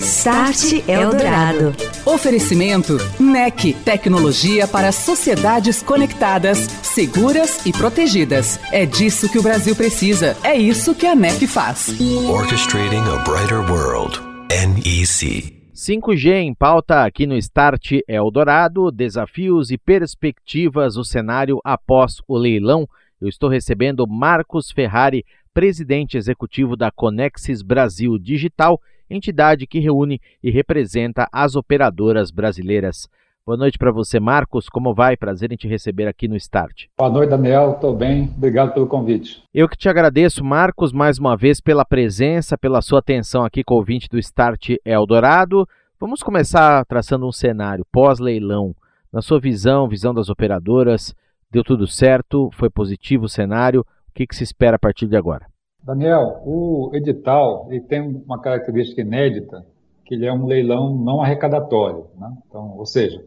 Start 0.00 0.88
Eldorado. 0.88 1.74
Oferecimento 2.06 2.96
NEC, 3.18 3.74
tecnologia 3.84 4.68
para 4.68 4.92
sociedades 4.92 5.82
conectadas, 5.82 6.58
seguras 6.84 7.66
e 7.66 7.72
protegidas. 7.72 8.60
É 8.72 8.86
disso 8.86 9.28
que 9.28 9.36
o 9.36 9.42
Brasil 9.42 9.74
precisa. 9.74 10.36
É 10.44 10.56
isso 10.56 10.94
que 10.94 11.08
a 11.08 11.16
NEC 11.16 11.48
faz. 11.48 11.88
Orchestrating 12.30 13.02
a 13.02 13.16
brighter 13.24 13.68
world. 13.68 14.20
NEC. 14.48 15.58
5G 15.74 16.34
em 16.34 16.54
pauta 16.54 17.04
aqui 17.04 17.26
no 17.26 17.36
Start 17.36 17.94
Eldorado, 18.06 18.92
desafios 18.92 19.72
e 19.72 19.78
perspectivas 19.78 20.96
o 20.96 21.02
cenário 21.02 21.60
após 21.64 22.22
o 22.28 22.38
leilão. 22.38 22.88
Eu 23.20 23.28
estou 23.28 23.50
recebendo 23.50 24.06
Marcos 24.06 24.70
Ferrari, 24.70 25.26
presidente 25.58 26.16
executivo 26.16 26.76
da 26.76 26.88
Conexis 26.88 27.62
Brasil 27.62 28.16
Digital 28.16 28.80
entidade 29.10 29.66
que 29.66 29.80
reúne 29.80 30.20
e 30.40 30.52
representa 30.52 31.28
as 31.32 31.56
operadoras 31.56 32.30
brasileiras. 32.30 33.08
Boa 33.44 33.58
noite 33.58 33.76
para 33.76 33.90
você, 33.90 34.20
Marcos. 34.20 34.68
Como 34.68 34.94
vai? 34.94 35.16
Prazer 35.16 35.50
em 35.50 35.56
te 35.56 35.66
receber 35.66 36.06
aqui 36.06 36.28
no 36.28 36.36
Start. 36.36 36.84
Boa 36.96 37.10
noite, 37.10 37.30
Daniel. 37.30 37.72
Estou 37.72 37.92
bem. 37.92 38.32
Obrigado 38.36 38.72
pelo 38.72 38.86
convite. 38.86 39.42
Eu 39.52 39.68
que 39.68 39.76
te 39.76 39.88
agradeço, 39.88 40.44
Marcos, 40.44 40.92
mais 40.92 41.18
uma 41.18 41.36
vez 41.36 41.60
pela 41.60 41.84
presença, 41.84 42.56
pela 42.56 42.80
sua 42.80 43.00
atenção 43.00 43.44
aqui 43.44 43.64
com 43.64 43.74
o 43.74 43.78
ouvinte 43.78 44.08
do 44.08 44.16
Start 44.16 44.76
Eldorado. 44.84 45.68
Vamos 45.98 46.22
começar 46.22 46.84
traçando 46.84 47.26
um 47.26 47.32
cenário 47.32 47.84
pós-leilão. 47.90 48.76
Na 49.12 49.20
sua 49.20 49.40
visão, 49.40 49.88
visão 49.88 50.14
das 50.14 50.28
operadoras, 50.28 51.12
deu 51.50 51.64
tudo 51.64 51.84
certo? 51.88 52.48
Foi 52.52 52.70
positivo 52.70 53.24
o 53.24 53.28
cenário? 53.28 53.84
Que, 54.18 54.26
que 54.26 54.34
se 54.34 54.42
espera 54.42 54.74
a 54.74 54.78
partir 54.80 55.06
de 55.06 55.16
agora? 55.16 55.46
Daniel, 55.80 56.42
o 56.44 56.90
edital 56.92 57.68
ele 57.70 57.82
tem 57.82 58.00
uma 58.00 58.40
característica 58.40 59.00
inédita, 59.00 59.64
que 60.04 60.12
ele 60.12 60.26
é 60.26 60.32
um 60.32 60.44
leilão 60.44 60.92
não 60.92 61.22
arrecadatório. 61.22 62.06
Né? 62.18 62.36
Então, 62.48 62.76
ou 62.76 62.84
seja, 62.84 63.24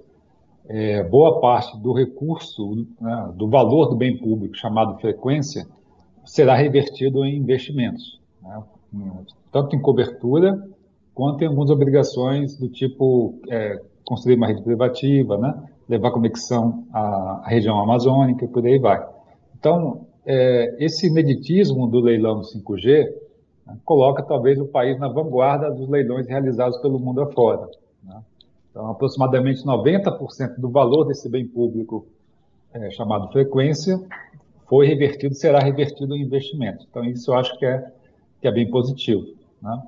é, 0.68 1.02
boa 1.02 1.40
parte 1.40 1.80
do 1.80 1.94
recurso, 1.94 2.86
né, 3.00 3.32
do 3.36 3.48
valor 3.48 3.88
do 3.88 3.96
bem 3.96 4.18
público 4.18 4.58
chamado 4.58 5.00
frequência, 5.00 5.66
será 6.26 6.58
revertido 6.58 7.24
em 7.24 7.38
investimentos, 7.38 8.20
né? 8.42 8.62
tanto 9.50 9.78
em 9.78 9.82
cobertura 9.82 10.62
quanto 11.16 11.42
em 11.42 11.48
algumas 11.48 11.70
obrigações 11.70 12.58
do 12.58 12.68
tipo 12.68 13.40
é, 13.50 13.80
construir 14.04 14.36
uma 14.36 14.48
rede 14.48 14.62
privativa, 14.62 15.38
né? 15.38 15.54
levar 15.88 16.12
conexão 16.12 16.86
à 16.92 17.44
região 17.46 17.80
amazônica 17.80 18.44
e 18.44 18.48
por 18.50 18.66
aí 18.66 18.78
vai. 18.78 19.02
Então, 19.58 20.11
é, 20.26 20.76
esse 20.84 21.08
ineditismo 21.08 21.88
do 21.88 22.00
leilão 22.00 22.42
do 22.42 22.48
5G 22.48 23.12
né, 23.66 23.78
coloca 23.84 24.22
talvez 24.24 24.60
o 24.60 24.66
país 24.66 25.00
na 25.00 25.08
vanguarda 25.08 25.72
dos 25.72 25.90
leilões 25.90 26.28
realizados 26.28 26.78
pelo 26.78 27.00
mundo 27.00 27.22
afora. 27.22 27.68
Né? 28.04 28.22
Então, 28.70 28.90
aproximadamente 28.90 29.64
90% 29.64 30.58
do 30.58 30.70
valor 30.70 31.06
desse 31.06 31.28
bem 31.30 31.46
público 31.48 32.06
é, 32.74 32.90
chamado 32.92 33.32
frequência 33.32 34.00
foi 34.68 34.88
revertido, 34.88 35.36
será 35.36 35.60
revertido 35.60 36.16
em 36.16 36.22
investimento. 36.22 36.86
Então, 36.90 37.04
isso 37.04 37.32
eu 37.32 37.36
acho 37.36 37.58
que 37.58 37.66
é, 37.66 37.92
que 38.40 38.48
é 38.48 38.52
bem 38.52 38.70
positivo. 38.70 39.26
Né? 39.62 39.82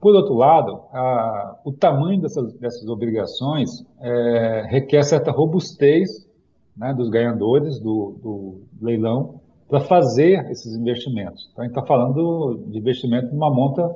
Por 0.00 0.14
outro 0.14 0.34
lado, 0.34 0.82
a, 0.92 1.58
o 1.64 1.72
tamanho 1.72 2.20
dessas, 2.20 2.52
dessas 2.54 2.88
obrigações 2.88 3.84
é, 4.00 4.66
requer 4.68 5.02
certa 5.02 5.32
robustez 5.32 6.28
né, 6.76 6.94
dos 6.94 7.08
ganhadores 7.08 7.80
do, 7.80 8.14
do 8.22 8.60
leilão 8.80 9.40
para 9.68 9.80
fazer 9.80 10.50
esses 10.50 10.74
investimentos. 10.74 11.48
Então, 11.52 11.62
a 11.62 11.66
gente 11.66 11.76
está 11.76 11.86
falando 11.86 12.64
de 12.68 12.78
investimento 12.78 13.32
numa 13.34 13.52
monta 13.52 13.94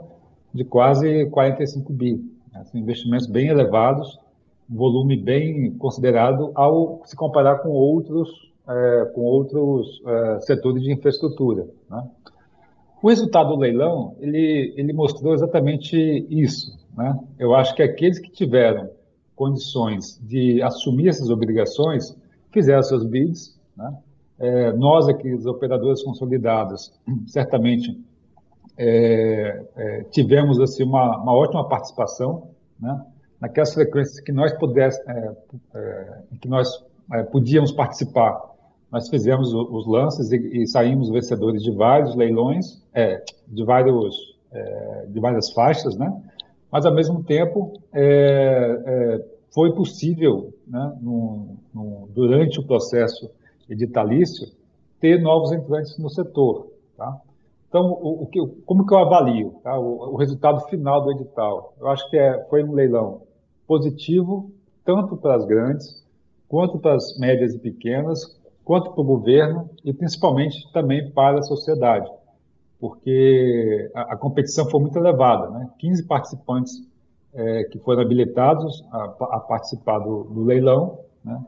de 0.52 0.64
quase 0.64 1.26
45 1.30 1.92
bi. 1.92 2.22
Né? 2.52 2.64
São 2.64 2.78
investimentos 2.78 3.26
bem 3.26 3.48
elevados, 3.48 4.18
um 4.70 4.76
volume 4.76 5.16
bem 5.16 5.72
considerado 5.78 6.52
ao 6.54 7.00
se 7.06 7.16
comparar 7.16 7.58
com 7.60 7.70
outros, 7.70 8.28
é, 8.68 9.10
com 9.14 9.22
outros 9.22 10.02
é, 10.06 10.40
setores 10.40 10.82
de 10.82 10.92
infraestrutura. 10.92 11.66
Né? 11.90 12.06
O 13.02 13.08
resultado 13.08 13.48
do 13.48 13.56
leilão, 13.56 14.14
ele, 14.20 14.74
ele 14.76 14.92
mostrou 14.92 15.32
exatamente 15.32 15.96
isso. 16.28 16.78
Né? 16.96 17.18
Eu 17.38 17.54
acho 17.54 17.74
que 17.74 17.82
aqueles 17.82 18.18
que 18.18 18.30
tiveram 18.30 18.90
condições 19.34 20.20
de 20.22 20.62
assumir 20.62 21.08
essas 21.08 21.30
obrigações 21.30 22.14
fizeram 22.50 22.82
seus 22.82 23.04
bids, 23.04 23.58
né? 23.76 23.96
É, 24.42 24.72
nós 24.72 25.08
aqui, 25.08 25.32
os 25.32 25.46
operadores 25.46 26.02
consolidados, 26.02 26.92
certamente 27.28 27.96
é, 28.76 29.64
é, 29.76 30.02
tivemos 30.10 30.58
assim, 30.58 30.82
uma, 30.82 31.16
uma, 31.18 31.32
ótima 31.32 31.68
participação 31.68 32.48
né, 32.80 33.06
naquelas 33.40 33.72
frequências 33.72 34.18
que 34.18 34.32
nós, 34.32 34.52
pudesse, 34.54 35.00
é, 35.08 35.32
é, 35.74 36.18
que 36.40 36.48
nós 36.48 36.68
é, 37.12 37.22
podíamos 37.22 37.70
participar. 37.70 38.50
Nós 38.90 39.08
fizemos 39.08 39.54
os 39.54 39.86
lances 39.86 40.32
e, 40.32 40.62
e 40.62 40.66
saímos 40.66 41.08
vencedores 41.08 41.62
de 41.62 41.70
vários 41.70 42.16
leilões, 42.16 42.82
de, 43.48 43.64
vários, 43.64 44.14
de 45.08 45.18
várias 45.18 45.50
faixas, 45.52 45.96
né? 45.96 46.12
mas 46.70 46.84
ao 46.84 46.94
mesmo 46.94 47.24
tempo 47.24 47.72
foi 49.50 49.72
possível, 49.72 50.52
né, 50.66 50.94
no, 51.00 51.56
no, 51.72 52.08
durante 52.12 52.60
o 52.60 52.66
processo 52.66 53.30
editalício, 53.68 54.46
ter 55.00 55.20
novos 55.20 55.52
entrantes 55.52 55.98
no 55.98 56.08
setor. 56.08 56.68
Tá? 56.96 57.20
Então, 57.68 57.90
o, 57.90 58.22
o 58.22 58.26
que, 58.26 58.38
como 58.66 58.86
que 58.86 58.94
eu 58.94 58.98
avalio 58.98 59.54
tá? 59.62 59.78
o, 59.78 60.12
o, 60.12 60.16
resultado 60.16 60.60
final 60.68 61.02
do 61.02 61.12
edital? 61.12 61.74
Eu 61.80 61.88
acho 61.88 62.08
que 62.10 62.16
é, 62.16 62.44
foi 62.50 62.62
um 62.62 62.72
leilão 62.72 63.22
positivo, 63.66 64.52
tanto 64.84 65.16
para 65.16 65.34
as 65.36 65.44
grandes, 65.44 66.04
quanto 66.48 66.78
para 66.78 66.94
as 66.94 67.16
médias 67.18 67.54
e 67.54 67.58
pequenas, 67.58 68.38
quanto 68.64 68.92
para 68.92 69.00
o 69.00 69.04
governo 69.04 69.70
e 69.84 69.92
principalmente 69.92 70.70
também 70.72 71.10
para 71.10 71.38
a 71.38 71.42
sociedade, 71.42 72.10
porque 72.78 73.90
a, 73.94 74.12
a 74.12 74.16
competição 74.16 74.68
foi 74.68 74.80
muito 74.80 74.98
elevada. 74.98 75.48
Né? 75.50 75.70
15 75.78 76.04
participantes 76.04 76.86
é, 77.34 77.64
que 77.64 77.78
foram 77.78 78.02
habilitados 78.02 78.84
a, 78.92 79.04
a 79.04 79.40
participar 79.40 79.98
do, 80.00 80.24
do 80.24 80.44
leilão, 80.44 80.98
né? 81.24 81.42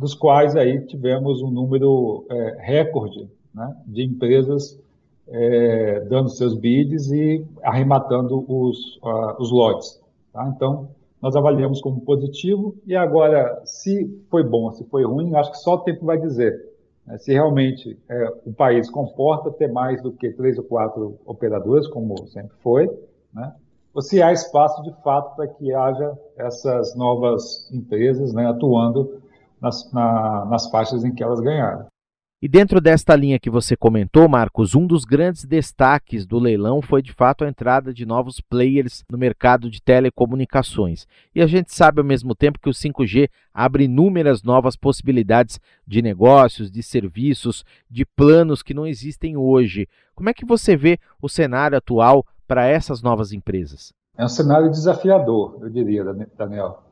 Dos 0.00 0.14
quais 0.14 0.56
aí 0.56 0.80
tivemos 0.86 1.42
um 1.42 1.50
número 1.50 2.24
é, 2.30 2.56
recorde 2.58 3.28
né, 3.54 3.76
de 3.86 4.02
empresas 4.02 4.80
é, 5.28 6.00
dando 6.08 6.30
seus 6.30 6.56
bids 6.56 7.12
e 7.12 7.44
arrematando 7.62 8.42
os, 8.48 8.96
uh, 8.96 9.36
os 9.38 9.52
lotes. 9.52 10.00
Tá? 10.32 10.50
Então, 10.56 10.88
nós 11.20 11.36
avaliamos 11.36 11.82
como 11.82 12.00
positivo 12.00 12.74
e 12.86 12.96
agora, 12.96 13.60
se 13.66 14.08
foi 14.30 14.42
bom, 14.42 14.72
se 14.72 14.84
foi 14.84 15.04
ruim, 15.04 15.34
acho 15.34 15.50
que 15.52 15.58
só 15.58 15.74
o 15.74 15.80
tempo 15.80 16.06
vai 16.06 16.18
dizer. 16.18 16.58
Né? 17.06 17.18
Se 17.18 17.34
realmente 17.34 17.98
é, 18.08 18.32
o 18.46 18.54
país 18.54 18.88
comporta 18.88 19.50
ter 19.50 19.70
mais 19.70 20.02
do 20.02 20.12
que 20.12 20.30
três 20.32 20.56
ou 20.56 20.64
quatro 20.64 21.18
operadores, 21.26 21.86
como 21.86 22.26
sempre 22.28 22.56
foi, 22.62 22.88
né? 23.34 23.52
ou 23.92 24.00
se 24.00 24.22
há 24.22 24.32
espaço 24.32 24.82
de 24.82 24.92
fato 25.02 25.36
para 25.36 25.46
que 25.46 25.74
haja 25.74 26.18
essas 26.38 26.96
novas 26.96 27.70
empresas 27.70 28.32
né, 28.32 28.46
atuando 28.46 29.20
nas, 29.60 29.90
na, 29.92 30.44
nas 30.46 30.70
faixas 30.70 31.04
em 31.04 31.14
que 31.14 31.22
elas 31.22 31.40
ganharam. 31.40 31.86
E 32.42 32.48
dentro 32.48 32.80
desta 32.80 33.14
linha 33.14 33.38
que 33.38 33.50
você 33.50 33.76
comentou, 33.76 34.26
Marcos, 34.26 34.74
um 34.74 34.86
dos 34.86 35.04
grandes 35.04 35.44
destaques 35.44 36.24
do 36.24 36.38
leilão 36.38 36.80
foi 36.80 37.02
de 37.02 37.12
fato 37.12 37.44
a 37.44 37.48
entrada 37.48 37.92
de 37.92 38.06
novos 38.06 38.40
players 38.40 39.04
no 39.10 39.18
mercado 39.18 39.68
de 39.68 39.82
telecomunicações. 39.82 41.06
E 41.34 41.42
a 41.42 41.46
gente 41.46 41.74
sabe 41.74 42.00
ao 42.00 42.06
mesmo 42.06 42.34
tempo 42.34 42.58
que 42.58 42.70
o 42.70 42.72
5G 42.72 43.28
abre 43.52 43.84
inúmeras 43.84 44.42
novas 44.42 44.74
possibilidades 44.74 45.60
de 45.86 46.00
negócios, 46.00 46.70
de 46.70 46.82
serviços, 46.82 47.62
de 47.90 48.06
planos 48.06 48.62
que 48.62 48.72
não 48.72 48.86
existem 48.86 49.36
hoje. 49.36 49.86
Como 50.14 50.30
é 50.30 50.32
que 50.32 50.46
você 50.46 50.74
vê 50.74 50.98
o 51.20 51.28
cenário 51.28 51.76
atual 51.76 52.24
para 52.48 52.66
essas 52.66 53.02
novas 53.02 53.34
empresas? 53.34 53.92
É 54.16 54.24
um 54.24 54.28
cenário 54.28 54.70
desafiador, 54.70 55.58
eu 55.60 55.68
diria, 55.68 56.02
Daniel 56.38 56.89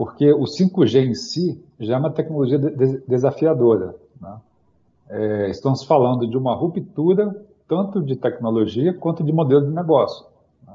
porque 0.00 0.32
o 0.32 0.44
5G 0.44 1.08
em 1.08 1.14
si 1.14 1.62
já 1.78 1.96
é 1.96 1.98
uma 1.98 2.10
tecnologia 2.10 2.58
de 2.58 3.02
desafiadora. 3.06 3.94
Né? 4.18 4.40
É, 5.10 5.50
estamos 5.50 5.84
falando 5.84 6.26
de 6.26 6.38
uma 6.38 6.54
ruptura 6.54 7.36
tanto 7.68 8.00
de 8.00 8.16
tecnologia 8.16 8.94
quanto 8.94 9.22
de 9.22 9.30
modelo 9.30 9.66
de 9.66 9.70
negócio. 9.70 10.24
Né? 10.66 10.72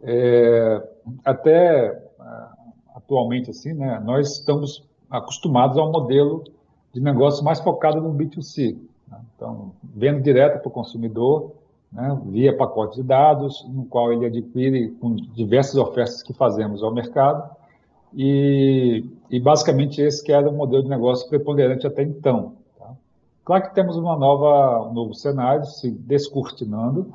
É, 0.00 0.88
até 1.22 1.88
é, 1.88 2.46
atualmente, 2.94 3.50
assim, 3.50 3.74
né, 3.74 4.00
nós 4.02 4.38
estamos 4.38 4.82
acostumados 5.10 5.76
ao 5.76 5.92
modelo 5.92 6.42
de 6.94 7.02
negócio 7.02 7.44
mais 7.44 7.60
focado 7.60 8.00
no 8.00 8.14
B2C. 8.14 8.78
Né? 9.08 9.20
Então, 9.36 9.72
vendo 9.82 10.22
direto 10.22 10.62
para 10.62 10.68
o 10.68 10.72
consumidor, 10.72 11.52
né, 11.92 12.18
via 12.24 12.56
pacote 12.56 12.96
de 12.96 13.02
dados, 13.02 13.62
no 13.68 13.84
qual 13.84 14.10
ele 14.10 14.24
adquire 14.24 14.88
com 14.92 15.14
diversas 15.16 15.74
ofertas 15.74 16.22
que 16.22 16.32
fazemos 16.32 16.82
ao 16.82 16.94
mercado, 16.94 17.57
e, 18.14 19.04
e, 19.30 19.40
basicamente 19.40 20.00
esse 20.00 20.22
que 20.24 20.32
era 20.32 20.48
o 20.48 20.52
modelo 20.52 20.82
de 20.82 20.88
negócio 20.88 21.28
preponderante 21.28 21.86
até 21.86 22.02
então. 22.02 22.54
Tá? 22.78 22.96
Claro 23.44 23.62
que 23.64 23.74
temos 23.74 23.96
uma 23.96 24.16
nova, 24.16 24.88
um 24.88 24.94
novo 24.94 25.14
cenário 25.14 25.64
se 25.64 25.90
descortinando, 25.90 27.12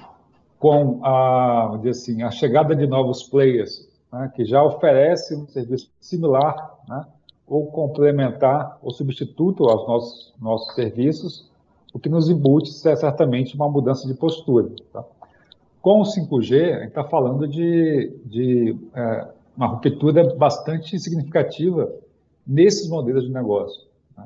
com 0.59 1.03
a, 1.03 1.75
assim, 1.89 2.23
a 2.23 2.31
chegada 2.31 2.75
de 2.75 2.87
novos 2.87 3.23
players, 3.23 3.85
né, 4.11 4.31
que 4.33 4.45
já 4.45 4.63
oferecem 4.63 5.39
um 5.39 5.47
serviço 5.47 5.91
similar, 5.99 6.77
né, 6.87 7.05
ou 7.45 7.67
complementar 7.67 8.77
ou 8.81 8.91
substituto 8.91 9.65
aos 9.65 9.87
nossos, 9.87 10.33
nossos 10.39 10.73
serviços, 10.75 11.51
o 11.93 11.99
que 11.99 12.09
nos 12.09 12.29
embute 12.29 12.69
é 12.87 12.95
certamente 12.95 13.55
uma 13.55 13.69
mudança 13.69 14.07
de 14.07 14.13
postura. 14.13 14.69
Tá? 14.91 15.03
Com 15.81 15.99
o 15.99 16.03
5G, 16.03 16.75
a 16.75 16.79
gente 16.79 16.87
está 16.87 17.03
falando 17.03 17.47
de, 17.47 18.17
de 18.25 18.75
é, 18.95 19.27
uma 19.55 19.67
ruptura 19.67 20.35
bastante 20.35 20.99
significativa 20.99 21.91
nesses 22.45 22.89
modelos 22.89 23.23
de 23.23 23.31
negócio. 23.31 23.85
Né? 24.17 24.25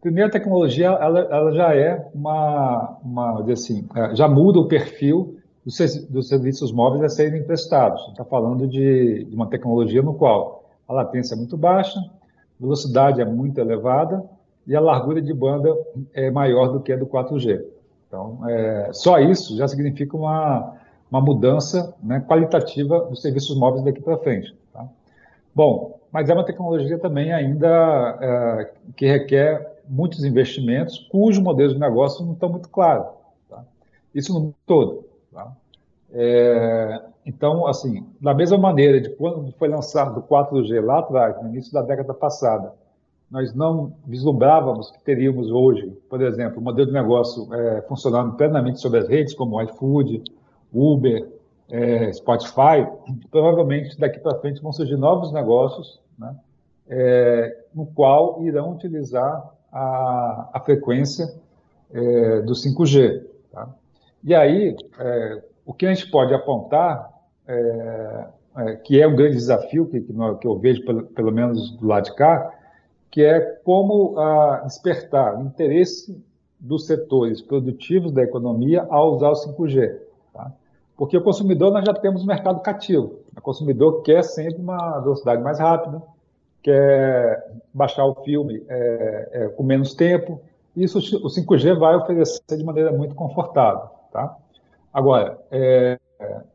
Primeiro, 0.00 0.28
a 0.28 0.32
tecnologia 0.32 0.86
ela, 0.86 1.20
ela 1.20 1.52
já 1.52 1.74
é 1.74 2.08
uma, 2.14 2.98
uma 3.02 3.52
assim, 3.52 3.86
é, 3.94 4.14
já 4.14 4.28
muda 4.28 4.58
o 4.58 4.68
perfil 4.68 5.36
dos, 5.64 5.76
dos 6.08 6.28
serviços 6.28 6.72
móveis 6.72 7.04
a 7.04 7.08
serem 7.08 7.40
emprestados. 7.40 8.08
Está 8.08 8.24
falando 8.24 8.66
de, 8.66 9.24
de 9.24 9.34
uma 9.34 9.46
tecnologia 9.46 10.02
no 10.02 10.14
qual 10.14 10.64
a 10.88 10.92
latência 10.92 11.34
é 11.34 11.36
muito 11.36 11.56
baixa, 11.56 11.98
a 11.98 12.62
velocidade 12.62 13.20
é 13.20 13.24
muito 13.24 13.58
elevada 13.58 14.22
e 14.66 14.74
a 14.74 14.80
largura 14.80 15.20
de 15.20 15.32
banda 15.32 15.76
é 16.12 16.30
maior 16.30 16.68
do 16.68 16.80
que 16.80 16.92
a 16.92 16.96
do 16.96 17.06
4G. 17.06 17.64
Então, 18.06 18.48
é, 18.48 18.90
só 18.92 19.18
isso 19.18 19.56
já 19.56 19.66
significa 19.66 20.16
uma, 20.16 20.74
uma 21.12 21.20
mudança 21.20 21.94
né, 22.02 22.24
qualitativa 22.26 23.00
dos 23.00 23.20
serviços 23.20 23.54
móveis 23.58 23.84
daqui 23.84 24.00
para 24.00 24.16
frente. 24.16 24.56
Tá? 24.72 24.88
Bom, 25.54 26.00
mas 26.10 26.30
é 26.30 26.32
uma 26.32 26.44
tecnologia 26.44 26.98
também 26.98 27.30
ainda 27.34 28.18
é, 28.18 28.72
que 28.96 29.06
requer 29.06 29.82
muitos 29.86 30.24
investimentos, 30.24 30.98
cujos 31.10 31.42
modelos 31.42 31.74
de 31.74 31.80
negócio 31.80 32.24
não 32.24 32.32
estão 32.32 32.48
muito 32.48 32.70
claros. 32.70 33.08
Tá? 33.50 33.62
Isso 34.14 34.32
no 34.32 34.54
todo. 34.64 35.04
Tá? 35.30 35.52
É, 36.14 37.02
então, 37.26 37.66
assim, 37.66 38.06
da 38.18 38.32
mesma 38.32 38.56
maneira 38.56 38.98
de 38.98 39.10
quando 39.10 39.52
foi 39.52 39.68
lançado 39.68 40.18
o 40.18 40.22
4G 40.22 40.82
lá 40.82 41.00
atrás, 41.00 41.42
no 41.42 41.50
início 41.50 41.74
da 41.74 41.82
década 41.82 42.14
passada, 42.14 42.72
nós 43.30 43.54
não 43.54 43.92
vislumbrávamos 44.06 44.90
que 44.90 45.02
teríamos 45.04 45.50
hoje, 45.50 45.90
por 46.08 46.22
exemplo, 46.22 46.58
um 46.58 46.64
modelo 46.64 46.86
de 46.86 46.94
negócio 46.94 47.52
é, 47.54 47.82
funcionando 47.82 48.34
plenamente 48.34 48.80
sobre 48.80 49.00
as 49.00 49.08
redes, 49.08 49.34
como 49.34 49.56
o 49.56 49.62
iFood, 49.62 50.22
Uber, 50.72 51.28
é, 51.70 52.12
Spotify, 52.12 52.86
provavelmente 53.30 53.98
daqui 53.98 54.18
para 54.18 54.38
frente 54.38 54.60
vão 54.60 54.72
surgir 54.72 54.96
novos 54.96 55.32
negócios, 55.32 56.00
né, 56.18 56.36
é, 56.88 57.64
no 57.74 57.86
qual 57.86 58.42
irão 58.42 58.72
utilizar 58.72 59.52
a, 59.72 60.50
a 60.52 60.60
frequência 60.60 61.34
é, 61.92 62.42
do 62.42 62.52
5G. 62.52 63.24
Tá? 63.50 63.68
E 64.22 64.34
aí, 64.34 64.76
é, 64.98 65.42
o 65.64 65.72
que 65.72 65.86
a 65.86 65.94
gente 65.94 66.10
pode 66.10 66.34
apontar, 66.34 67.10
é, 67.46 68.26
é, 68.56 68.76
que 68.76 69.00
é 69.00 69.06
um 69.06 69.16
grande 69.16 69.36
desafio 69.36 69.86
que, 69.86 70.00
que, 70.00 70.46
eu 70.46 70.58
vejo, 70.58 70.84
pelo, 70.84 71.04
pelo 71.04 71.32
menos 71.32 71.70
do 71.72 71.86
lado 71.86 72.04
de 72.04 72.14
cá, 72.14 72.52
que 73.10 73.22
é 73.22 73.40
como 73.62 74.14
despertar 74.64 75.38
o 75.38 75.42
interesse 75.42 76.18
dos 76.58 76.86
setores 76.86 77.42
produtivos 77.42 78.10
da 78.10 78.22
economia 78.22 78.86
a 78.88 79.04
usar 79.04 79.30
o 79.30 79.34
5G. 79.34 79.98
Tá? 80.32 80.50
Porque 80.96 81.16
o 81.16 81.22
consumidor, 81.22 81.72
nós 81.72 81.84
já 81.84 81.94
temos 81.94 82.24
mercado 82.24 82.60
cativo. 82.60 83.20
O 83.36 83.40
consumidor 83.40 84.02
quer 84.02 84.22
sempre 84.22 84.60
uma 84.60 85.00
velocidade 85.00 85.42
mais 85.42 85.58
rápida, 85.58 86.02
quer 86.62 87.50
baixar 87.72 88.04
o 88.04 88.14
filme 88.22 88.62
é, 88.68 89.28
é, 89.32 89.48
com 89.48 89.62
menos 89.62 89.94
tempo. 89.94 90.40
Isso 90.76 90.98
o 90.98 91.28
5G 91.28 91.78
vai 91.78 91.96
oferecer 91.96 92.56
de 92.56 92.64
maneira 92.64 92.92
muito 92.92 93.14
confortável. 93.14 93.88
Tá? 94.12 94.36
Agora, 94.92 95.38
é, 95.50 95.98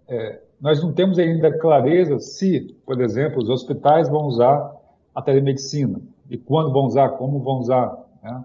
é, 0.08 0.40
nós 0.60 0.82
não 0.82 0.92
temos 0.94 1.20
ainda 1.20 1.56
clareza 1.58 2.20
se, 2.20 2.76
por 2.86 3.02
exemplo, 3.02 3.42
os 3.42 3.50
hospitais 3.50 4.10
vão 4.10 4.26
usar 4.26 4.76
a 5.14 5.22
telemedicina 5.22 6.00
e 6.30 6.38
quando 6.38 6.72
vão 6.72 6.86
usar, 6.86 7.10
como 7.10 7.40
vão 7.40 7.60
usar. 7.60 7.96
Né? 8.24 8.44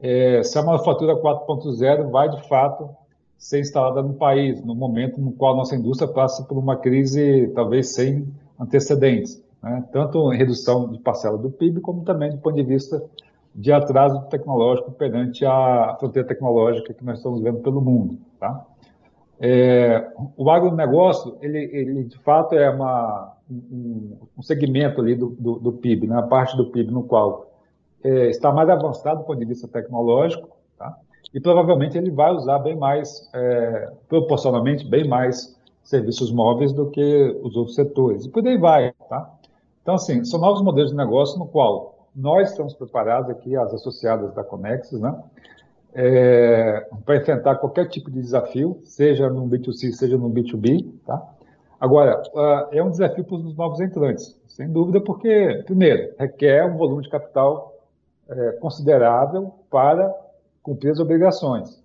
É, 0.00 0.42
se 0.42 0.58
a 0.58 0.62
manufatura 0.62 1.16
4.0 1.16 2.10
vai, 2.10 2.28
de 2.28 2.48
fato, 2.48 2.90
ser 3.36 3.60
instalada 3.60 4.02
no 4.02 4.14
país, 4.14 4.62
no 4.64 4.74
momento 4.74 5.20
no 5.20 5.32
qual 5.32 5.56
nossa 5.56 5.76
indústria 5.76 6.10
passa 6.10 6.44
por 6.44 6.56
uma 6.56 6.76
crise 6.76 7.48
talvez 7.54 7.94
sem 7.94 8.26
antecedentes, 8.58 9.42
né? 9.62 9.84
tanto 9.92 10.32
em 10.32 10.36
redução 10.36 10.90
de 10.90 10.98
parcela 10.98 11.36
do 11.36 11.50
PIB, 11.50 11.80
como 11.80 12.04
também 12.04 12.30
do 12.30 12.38
ponto 12.38 12.56
de 12.56 12.62
vista 12.62 13.02
de 13.54 13.72
atraso 13.72 14.20
tecnológico 14.28 14.90
perante 14.92 15.44
a 15.44 15.96
fronteira 15.98 16.26
tecnológica 16.26 16.92
que 16.92 17.04
nós 17.04 17.18
estamos 17.18 17.40
vendo 17.40 17.60
pelo 17.60 17.80
mundo. 17.80 18.18
Tá? 18.40 18.66
É, 19.38 20.10
o 20.36 20.50
agronegócio, 20.50 21.36
ele, 21.40 21.58
ele 21.58 22.04
de 22.04 22.18
fato 22.18 22.54
é 22.54 22.70
uma, 22.70 23.36
um, 23.50 24.16
um 24.38 24.42
segmento 24.42 25.00
ali 25.00 25.14
do, 25.14 25.30
do, 25.30 25.58
do, 25.58 25.72
PIB, 25.72 26.06
né, 26.06 26.18
a 26.18 26.22
parte 26.22 26.56
do 26.56 26.70
PIB 26.70 26.90
no 26.90 27.02
qual 27.02 27.52
é, 28.02 28.30
está 28.30 28.52
mais 28.52 28.68
avançado 28.68 29.20
do 29.20 29.24
ponto 29.24 29.38
de 29.38 29.44
vista 29.44 29.68
tecnológico, 29.68 30.48
tá? 30.78 30.96
E 31.34 31.40
provavelmente 31.40 31.98
ele 31.98 32.12
vai 32.12 32.32
usar 32.32 32.60
bem 32.60 32.76
mais, 32.76 33.28
é, 33.34 33.90
proporcionalmente, 34.08 34.86
bem 34.86 35.06
mais 35.08 35.54
serviços 35.82 36.30
móveis 36.30 36.72
do 36.72 36.88
que 36.90 37.36
os 37.42 37.56
outros 37.56 37.74
setores. 37.74 38.24
E 38.24 38.28
por 38.28 38.46
aí 38.46 38.56
vai. 38.56 38.92
Tá? 39.08 39.28
Então, 39.82 39.96
assim, 39.96 40.24
são 40.24 40.40
novos 40.40 40.62
modelos 40.62 40.92
de 40.92 40.96
negócio 40.96 41.36
no 41.38 41.46
qual 41.46 42.06
nós 42.14 42.50
estamos 42.50 42.72
preparados 42.74 43.28
aqui, 43.28 43.56
as 43.56 43.74
associadas 43.74 44.32
da 44.32 44.44
Conexis, 44.44 45.00
né? 45.00 45.20
É, 45.96 46.86
para 47.04 47.16
enfrentar 47.16 47.56
qualquer 47.56 47.88
tipo 47.88 48.10
de 48.10 48.20
desafio, 48.20 48.80
seja 48.84 49.28
no 49.28 49.46
B2C, 49.48 49.92
seja 49.92 50.16
no 50.16 50.30
B2B, 50.30 50.88
tá? 51.04 51.22
Agora, 51.80 52.22
uh, 52.32 52.74
é 52.74 52.82
um 52.82 52.90
desafio 52.90 53.24
para 53.24 53.36
os 53.36 53.56
novos 53.56 53.80
entrantes, 53.80 54.40
sem 54.46 54.68
dúvida, 54.68 55.00
porque, 55.00 55.62
primeiro, 55.66 56.14
requer 56.18 56.64
um 56.64 56.76
volume 56.76 57.02
de 57.02 57.10
capital 57.10 57.76
é, 58.28 58.52
considerável 58.52 59.52
para 59.70 60.12
cumprir 60.64 60.90
as 60.90 60.98
obrigações. 60.98 61.78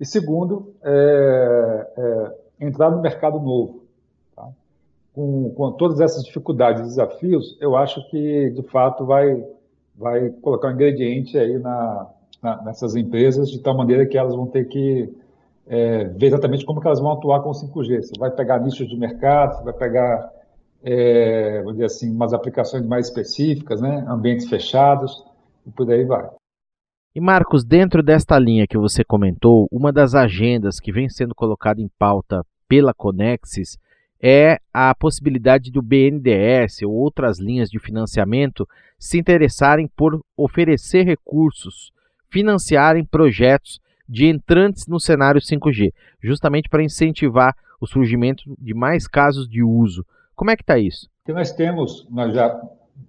E 0.00 0.04
segundo, 0.04 0.74
é, 0.82 1.86
é, 1.96 2.66
entrar 2.66 2.90
no 2.90 3.00
mercado 3.00 3.38
novo. 3.38 3.84
Tá? 4.34 4.48
Com, 5.14 5.50
com, 5.50 5.72
todas 5.72 6.00
essas 6.00 6.24
dificuldades 6.24 6.80
e 6.80 6.84
desafios, 6.84 7.56
eu 7.60 7.76
acho 7.76 8.02
que, 8.10 8.50
de 8.50 8.62
fato, 8.62 9.04
vai, 9.04 9.44
vai 9.94 10.30
colocar 10.42 10.68
um 10.68 10.72
ingrediente 10.72 11.38
aí 11.38 11.58
na, 11.58 12.10
na, 12.42 12.62
nessas 12.62 12.96
empresas, 12.96 13.50
de 13.50 13.60
tal 13.60 13.76
maneira 13.76 14.06
que 14.06 14.16
elas 14.16 14.34
vão 14.34 14.46
ter 14.46 14.64
que 14.66 15.14
é, 15.66 16.04
ver 16.04 16.26
exatamente 16.26 16.64
como 16.64 16.80
que 16.80 16.86
elas 16.86 17.00
vão 17.00 17.12
atuar 17.12 17.42
com 17.42 17.50
o 17.50 17.52
5G. 17.52 18.02
Você 18.02 18.18
vai 18.18 18.30
pegar 18.30 18.58
nichos 18.60 18.88
de 18.88 18.96
mercado, 18.96 19.58
você 19.58 19.64
vai 19.64 19.74
pegar, 19.74 20.32
é, 20.82 21.62
dizer 21.62 21.84
assim, 21.84 22.10
umas 22.10 22.32
aplicações 22.32 22.84
mais 22.86 23.08
específicas, 23.08 23.80
né? 23.80 24.06
ambientes 24.08 24.48
fechados, 24.48 25.22
e 25.66 25.70
por 25.70 25.90
aí 25.90 26.04
vai. 26.04 26.30
E 27.16 27.20
Marcos, 27.20 27.64
dentro 27.64 28.02
desta 28.02 28.38
linha 28.38 28.66
que 28.66 28.76
você 28.76 29.02
comentou, 29.02 29.66
uma 29.72 29.90
das 29.90 30.14
agendas 30.14 30.78
que 30.78 30.92
vem 30.92 31.08
sendo 31.08 31.34
colocada 31.34 31.80
em 31.80 31.88
pauta 31.98 32.44
pela 32.68 32.92
Conexis 32.92 33.78
é 34.22 34.58
a 34.70 34.94
possibilidade 34.94 35.72
do 35.72 35.80
BNDES 35.80 36.82
ou 36.82 36.92
outras 36.92 37.38
linhas 37.38 37.70
de 37.70 37.78
financiamento 37.78 38.68
se 38.98 39.18
interessarem 39.18 39.88
por 39.96 40.20
oferecer 40.36 41.04
recursos, 41.04 41.90
financiarem 42.28 43.02
projetos 43.02 43.80
de 44.06 44.26
entrantes 44.26 44.86
no 44.86 45.00
cenário 45.00 45.40
5G, 45.40 45.94
justamente 46.22 46.68
para 46.68 46.84
incentivar 46.84 47.56
o 47.80 47.86
surgimento 47.86 48.42
de 48.58 48.74
mais 48.74 49.08
casos 49.08 49.48
de 49.48 49.62
uso. 49.62 50.04
Como 50.34 50.50
é 50.50 50.54
que 50.54 50.62
está 50.62 50.78
isso? 50.78 51.08
Que 51.24 51.32
nós 51.32 51.50
temos, 51.50 52.06
nós 52.10 52.34
já 52.34 52.60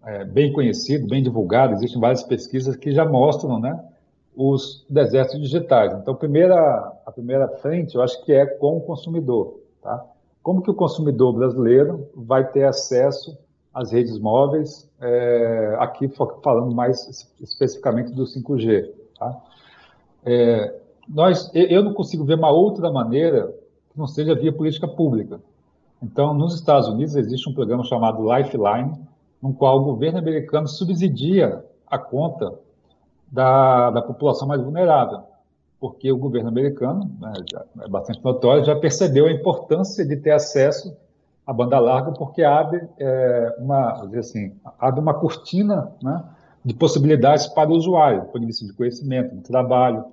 é, 0.05 0.23
bem 0.23 0.53
conhecido, 0.53 1.09
bem 1.09 1.21
divulgado, 1.21 1.73
existem 1.73 1.99
várias 1.99 2.23
pesquisas 2.23 2.77
que 2.77 2.93
já 2.93 3.03
mostram, 3.03 3.59
né, 3.59 3.77
os 4.37 4.85
desertos 4.87 5.41
digitais. 5.41 5.91
Então, 5.95 6.13
a 6.13 6.17
primeira, 6.17 6.93
a 7.03 7.11
primeira 7.11 7.47
frente, 7.47 7.95
eu 7.95 8.03
acho 8.03 8.23
que 8.23 8.31
é 8.31 8.45
com 8.45 8.77
o 8.77 8.81
consumidor, 8.81 9.59
tá? 9.81 10.05
Como 10.43 10.61
que 10.61 10.69
o 10.69 10.75
consumidor 10.75 11.33
brasileiro 11.33 12.07
vai 12.15 12.47
ter 12.51 12.63
acesso 12.63 13.35
às 13.73 13.91
redes 13.91 14.19
móveis, 14.19 14.87
é, 15.01 15.75
aqui 15.79 16.07
falando 16.07 16.73
mais 16.73 17.27
especificamente 17.41 18.11
do 18.11 18.25
5G, 18.25 18.91
tá? 19.17 19.41
É, 20.23 20.79
nós, 21.09 21.49
eu 21.53 21.83
não 21.83 21.95
consigo 21.95 22.23
ver 22.23 22.35
uma 22.35 22.51
outra 22.51 22.91
maneira 22.91 23.51
que 23.89 23.97
não 23.97 24.05
seja 24.05 24.35
via 24.35 24.53
política 24.53 24.87
pública. 24.87 25.41
Então, 26.01 26.31
nos 26.35 26.53
Estados 26.53 26.87
Unidos 26.87 27.15
existe 27.15 27.49
um 27.49 27.53
programa 27.53 27.83
chamado 27.83 28.21
Lifeline, 28.21 28.93
no 29.41 29.51
qual 29.51 29.79
o 29.79 29.85
governo 29.85 30.19
americano 30.19 30.67
subsidia 30.67 31.65
a 31.87 31.97
conta 31.97 32.53
da, 33.31 33.91
da 33.91 34.01
população 34.01 34.47
mais 34.47 34.61
vulnerável, 34.61 35.21
porque 35.79 36.11
o 36.11 36.17
governo 36.17 36.49
americano, 36.49 37.09
né, 37.19 37.33
é 37.81 37.87
bastante 37.87 38.23
notório, 38.23 38.63
já 38.63 38.75
percebeu 38.75 39.27
a 39.27 39.31
importância 39.31 40.05
de 40.05 40.15
ter 40.15 40.31
acesso 40.31 40.95
à 41.45 41.53
banda 41.53 41.79
larga, 41.79 42.11
porque 42.11 42.43
abre 42.43 42.87
é, 42.99 43.55
uma, 43.59 44.07
assim, 44.17 44.53
abre 44.79 44.99
uma 44.99 45.13
cortina 45.13 45.91
né, 46.01 46.23
de 46.63 46.73
possibilidades 46.73 47.47
para 47.47 47.69
o 47.69 47.73
usuário, 47.73 48.21
do 48.21 48.25
ponto 48.27 48.39
de 48.39 48.47
vista 48.47 48.65
de 48.65 48.73
conhecimento, 48.73 49.35
de 49.35 49.41
trabalho, 49.41 50.05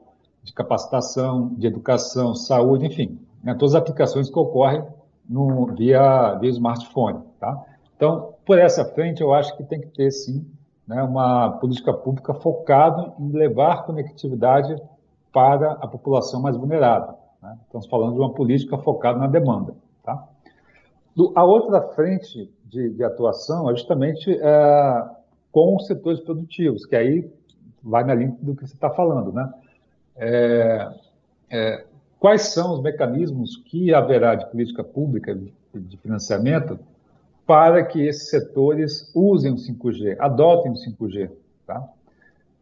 de 0.43 0.53
capacitação, 0.53 1.49
de 1.57 1.67
educação, 1.67 2.35
saúde, 2.35 2.87
enfim, 2.87 3.19
né, 3.43 3.55
todas 3.55 3.75
as 3.75 3.81
aplicações 3.81 4.29
que 4.29 4.39
ocorrem 4.39 4.85
no, 5.29 5.67
via, 5.75 6.35
via 6.35 6.51
smartphone. 6.51 7.21
Tá? 7.41 7.65
Então, 7.97 8.35
por 8.45 8.59
essa 8.59 8.85
frente, 8.85 9.23
eu 9.23 9.33
acho 9.33 9.57
que 9.57 9.65
tem 9.65 9.81
que 9.81 9.89
ter, 9.89 10.11
sim, 10.11 10.47
né, 10.87 11.03
uma 11.03 11.53
política 11.59 11.93
pública 11.93 12.35
focada 12.35 13.13
em 13.19 13.31
levar 13.33 13.85
conectividade 13.85 14.77
para 15.33 15.73
a 15.73 15.89
população 15.89 16.41
mais 16.41 16.57
vulnerável. 16.57 17.15
Né? 17.43 17.59
Estamos 17.67 17.87
falando 17.87 18.15
de 18.15 18.21
uma 18.21 18.33
política 18.33 18.79
focada 18.79 19.19
na 19.19 19.27
demanda. 19.27 19.75
Tá? 20.03 20.27
Do, 21.15 21.33
a 21.35 21.45
outra 21.45 21.81
frente 21.95 22.51
de, 22.65 22.91
de 22.91 23.05
atuação 23.05 23.71
é 23.71 23.75
justamente 23.75 24.31
é, 24.31 25.05
com 25.51 25.77
os 25.77 25.87
setores 25.87 26.21
produtivos, 26.21 26.85
que 26.87 26.97
aí 26.97 27.29
vai 27.83 28.05
na 28.05 28.15
linha 28.15 28.37
do 28.41 28.55
que 28.55 28.67
você 28.67 28.75
está 28.75 28.91
falando. 28.91 29.33
Né? 29.33 29.53
É, 30.17 30.89
é, 31.51 31.85
quais 32.19 32.43
são 32.53 32.75
os 32.75 32.81
mecanismos 32.81 33.57
que 33.57 33.93
haverá 33.93 34.35
de 34.35 34.47
política 34.51 34.85
pública 34.85 35.35
de, 35.35 35.53
de 35.75 35.97
financiamento 35.97 36.79
para 37.47 37.85
que 37.85 38.07
esses 38.07 38.31
setores 38.31 39.11
usem 39.15 39.53
o 39.53 39.57
5G, 39.57 40.17
adotem 40.19 40.73
o 40.73 40.75
5G. 40.75 41.31
Tá? 41.67 41.87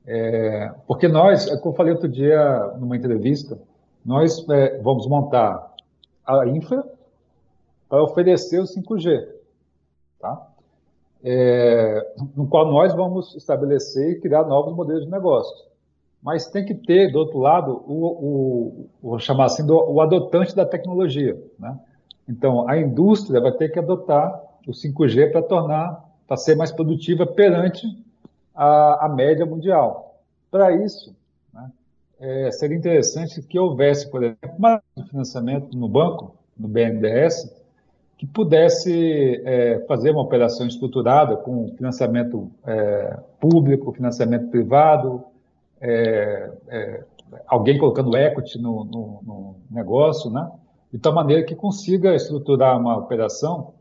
É, 0.07 0.73
porque 0.87 1.07
nós, 1.07 1.47
é 1.47 1.57
como 1.57 1.73
eu 1.73 1.77
falei 1.77 1.93
outro 1.93 2.09
dia 2.09 2.75
numa 2.79 2.97
entrevista, 2.97 3.59
nós 4.05 4.45
é, 4.49 4.79
vamos 4.79 5.07
montar 5.07 5.73
a 6.27 6.47
infra 6.49 6.85
para 7.89 8.03
oferecer 8.03 8.59
o 8.59 8.65
5G, 8.65 9.29
tá? 10.19 10.49
É, 11.25 12.15
no 12.35 12.49
qual 12.49 12.67
nós 12.67 12.93
vamos 12.95 13.37
estabelecer 13.37 14.11
e 14.11 14.21
criar 14.21 14.45
novos 14.45 14.75
modelos 14.75 15.05
de 15.05 15.11
negócios. 15.11 15.71
Mas 16.21 16.47
tem 16.47 16.65
que 16.65 16.75
ter, 16.75 17.13
do 17.13 17.19
outro 17.19 17.39
lado, 17.39 17.85
o, 17.87 18.07
o 18.07 18.89
vou 19.01 19.19
chamar 19.21 19.45
assim, 19.45 19.65
do, 19.65 19.75
o 19.75 20.01
adotante 20.01 20.55
da 20.55 20.67
tecnologia. 20.67 21.41
Né? 21.59 21.79
Então, 22.29 22.69
a 22.69 22.77
indústria 22.77 23.41
vai 23.41 23.53
ter 23.53 23.69
que 23.69 23.79
adotar 23.79 24.41
o 24.71 24.73
5G 24.73 25.31
para 25.31 25.43
tornar, 25.43 26.05
para 26.27 26.37
ser 26.37 26.57
mais 26.57 26.73
produtiva 26.73 27.27
perante 27.27 27.87
a, 28.55 29.07
a 29.07 29.09
média 29.09 29.47
mundial. 29.47 30.21
Para 30.51 30.73
isso, 30.85 31.15
né, 31.53 31.71
é, 32.21 32.51
seria 32.51 32.77
interessante 32.77 33.43
que 33.43 33.59
houvesse, 33.59 34.11
por 34.11 34.23
exemplo, 34.23 34.57
uma 34.59 34.83
financiamento 35.09 35.77
no 35.77 35.89
banco, 35.89 36.37
no 36.57 36.69
BNDES, 36.69 37.63
que 38.23 38.27
pudesse 38.27 39.43
é, 39.45 39.85
fazer 39.89 40.13
uma 40.13 40.23
operação 40.23 40.67
estruturada 40.67 41.37
com 41.37 41.75
financiamento 41.77 42.51
é, 42.65 43.19
público, 43.41 43.93
financiamento 43.93 44.49
privado, 44.49 45.25
é, 45.81 46.53
é, 46.69 47.05
alguém 47.49 47.77
colocando 47.77 48.17
equity 48.17 48.61
no, 48.61 48.85
no, 48.85 49.21
no, 49.23 49.57
negócio, 49.69 50.31
né? 50.31 50.49
de 50.93 50.99
tal 51.01 51.13
maneira 51.13 51.43
que 51.43 51.57
consiga 51.57 52.15
estruturar 52.15 52.79
uma 52.79 52.97
operação 52.97 53.75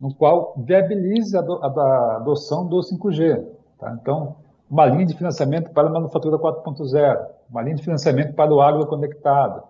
no 0.00 0.14
qual 0.14 0.54
viabilize 0.56 1.36
a, 1.36 1.40
do, 1.40 1.54
a 1.62 2.16
adoção 2.16 2.66
do 2.66 2.78
5G. 2.78 3.44
Tá? 3.78 3.96
Então, 4.00 4.36
uma 4.70 4.86
linha 4.86 5.06
de 5.06 5.14
financiamento 5.14 5.70
para 5.70 5.88
a 5.88 5.90
manufatura 5.90 6.38
4.0, 6.38 7.26
uma 7.50 7.62
linha 7.62 7.76
de 7.76 7.82
financiamento 7.82 8.34
para 8.34 8.52
o 8.52 8.60
agroconectado, 8.60 9.62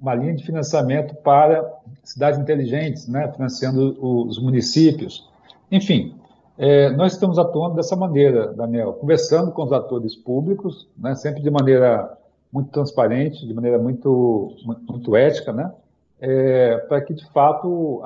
uma 0.00 0.14
linha 0.14 0.34
de 0.34 0.44
financiamento 0.44 1.14
para 1.16 1.72
cidades 2.02 2.38
inteligentes, 2.38 3.08
né, 3.08 3.32
financiando 3.32 3.96
os 4.00 4.38
municípios. 4.38 5.28
Enfim, 5.70 6.14
é, 6.58 6.90
nós 6.90 7.14
estamos 7.14 7.38
atuando 7.38 7.76
dessa 7.76 7.96
maneira, 7.96 8.52
Daniel, 8.52 8.92
conversando 8.92 9.50
com 9.50 9.64
os 9.64 9.72
atores 9.72 10.14
públicos, 10.14 10.86
né, 10.96 11.14
sempre 11.14 11.42
de 11.42 11.50
maneira 11.50 12.16
muito 12.52 12.70
transparente, 12.70 13.46
de 13.46 13.54
maneira 13.54 13.78
muito, 13.78 14.52
muito 14.88 15.16
ética, 15.16 15.52
né, 15.52 15.72
é, 16.20 16.76
para 16.88 17.00
que, 17.00 17.14
de 17.14 17.26
fato, 17.32 18.02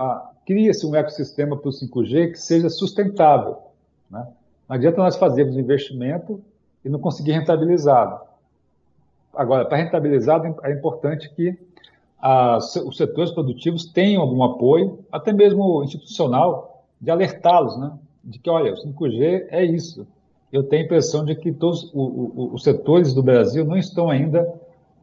crie-se 0.49 0.87
um 0.87 0.97
ecossistema 0.97 1.59
para 1.59 1.69
o 1.69 1.71
5G 1.71 2.33
que 2.33 2.41
seja 2.41 2.71
sustentável. 2.71 3.59
Né? 4.11 4.27
Não 4.67 4.77
adianta 4.77 4.97
nós 4.97 5.15
fazermos 5.15 5.59
investimento 5.59 6.41
e 6.83 6.89
não 6.89 6.99
conseguir 6.99 7.33
rentabilizá-lo. 7.33 8.21
Agora, 9.35 9.67
para 9.67 9.77
rentabilizar, 9.77 10.43
é 10.63 10.73
importante 10.73 11.29
que 11.35 11.55
os 12.87 12.97
setores 12.97 13.31
produtivos 13.31 13.85
tenham 13.85 14.23
algum 14.23 14.43
apoio, 14.43 15.01
até 15.13 15.35
mesmo 15.35 15.85
institucional, 15.85 16.83
de 16.99 17.11
alertá-los, 17.11 17.79
né? 17.79 17.93
de 18.25 18.39
que, 18.39 18.49
olha, 18.49 18.73
o 18.73 18.77
5G 18.77 19.49
é 19.51 19.63
isso. 19.63 20.07
Eu 20.51 20.63
tenho 20.63 20.81
a 20.81 20.85
impressão 20.87 21.27
de 21.27 21.35
que 21.35 21.53
todos 21.53 21.93
os 21.93 22.63
setores 22.63 23.13
do 23.13 23.23
Brasil 23.23 23.67
não 23.67 23.77
estão 23.77 24.09
ainda 24.09 24.51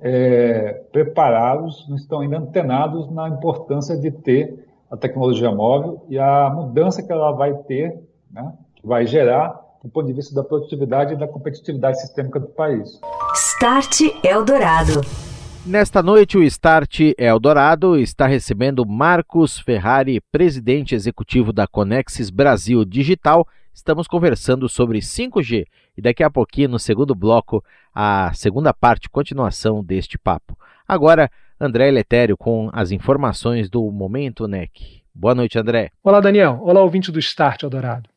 é, 0.02 0.82
preparados, 0.92 1.88
não 1.88 1.98
estão 1.98 2.22
ainda 2.22 2.40
antenados 2.40 3.12
na 3.12 3.30
importância 3.30 3.96
de 3.96 4.10
ter 4.10 4.66
a 4.96 4.98
tecnologia 4.98 5.52
móvel 5.52 6.06
e 6.10 6.18
a 6.18 6.50
mudança 6.50 7.04
que 7.04 7.12
ela 7.12 7.32
vai 7.34 7.54
ter, 7.54 7.94
né, 8.32 8.54
que 8.76 8.88
vai 8.88 9.06
gerar 9.06 9.64
do 9.84 9.90
ponto 9.90 10.08
de 10.08 10.14
vista 10.14 10.34
da 10.34 10.44
produtividade 10.44 11.14
e 11.14 11.18
da 11.18 11.28
competitividade 11.28 12.02
sistêmica 12.02 12.40
do 12.40 12.48
país. 12.48 13.00
Start 13.36 14.02
Eldorado. 14.24 15.02
Nesta 15.64 16.02
noite, 16.02 16.38
o 16.38 16.44
Start 16.44 17.00
Eldorado 17.18 17.98
está 17.98 18.26
recebendo 18.26 18.86
Marcos 18.86 19.60
Ferrari, 19.60 20.22
presidente 20.32 20.96
executivo 20.96 21.54
da 21.54 21.68
Conexis 21.68 22.30
Brasil 22.30 22.84
Digital. 22.84 23.48
Estamos 23.74 24.08
conversando 24.08 24.68
sobre 24.68 25.00
5G 25.00 25.66
e 25.98 26.02
daqui 26.02 26.24
a 26.24 26.30
pouquinho, 26.30 26.70
no 26.70 26.80
segundo 26.80 27.14
bloco, 27.14 27.64
a 27.94 28.32
segunda 28.34 28.74
parte, 28.74 29.10
continuação 29.10 29.84
deste 29.84 30.18
papo. 30.18 30.58
Agora, 30.88 31.30
André 31.60 31.90
Letério 31.90 32.36
com 32.36 32.70
as 32.74 32.92
informações 32.92 33.70
do 33.70 33.90
Momento 33.90 34.48
NEC. 34.48 35.02
Boa 35.14 35.34
noite, 35.34 35.58
André. 35.58 35.90
Olá, 36.04 36.20
Daniel. 36.20 36.60
Olá, 36.62 36.82
ouvinte 36.82 37.12
do 37.12 37.20
Start 37.20 37.64
Eldorado. 37.64 38.10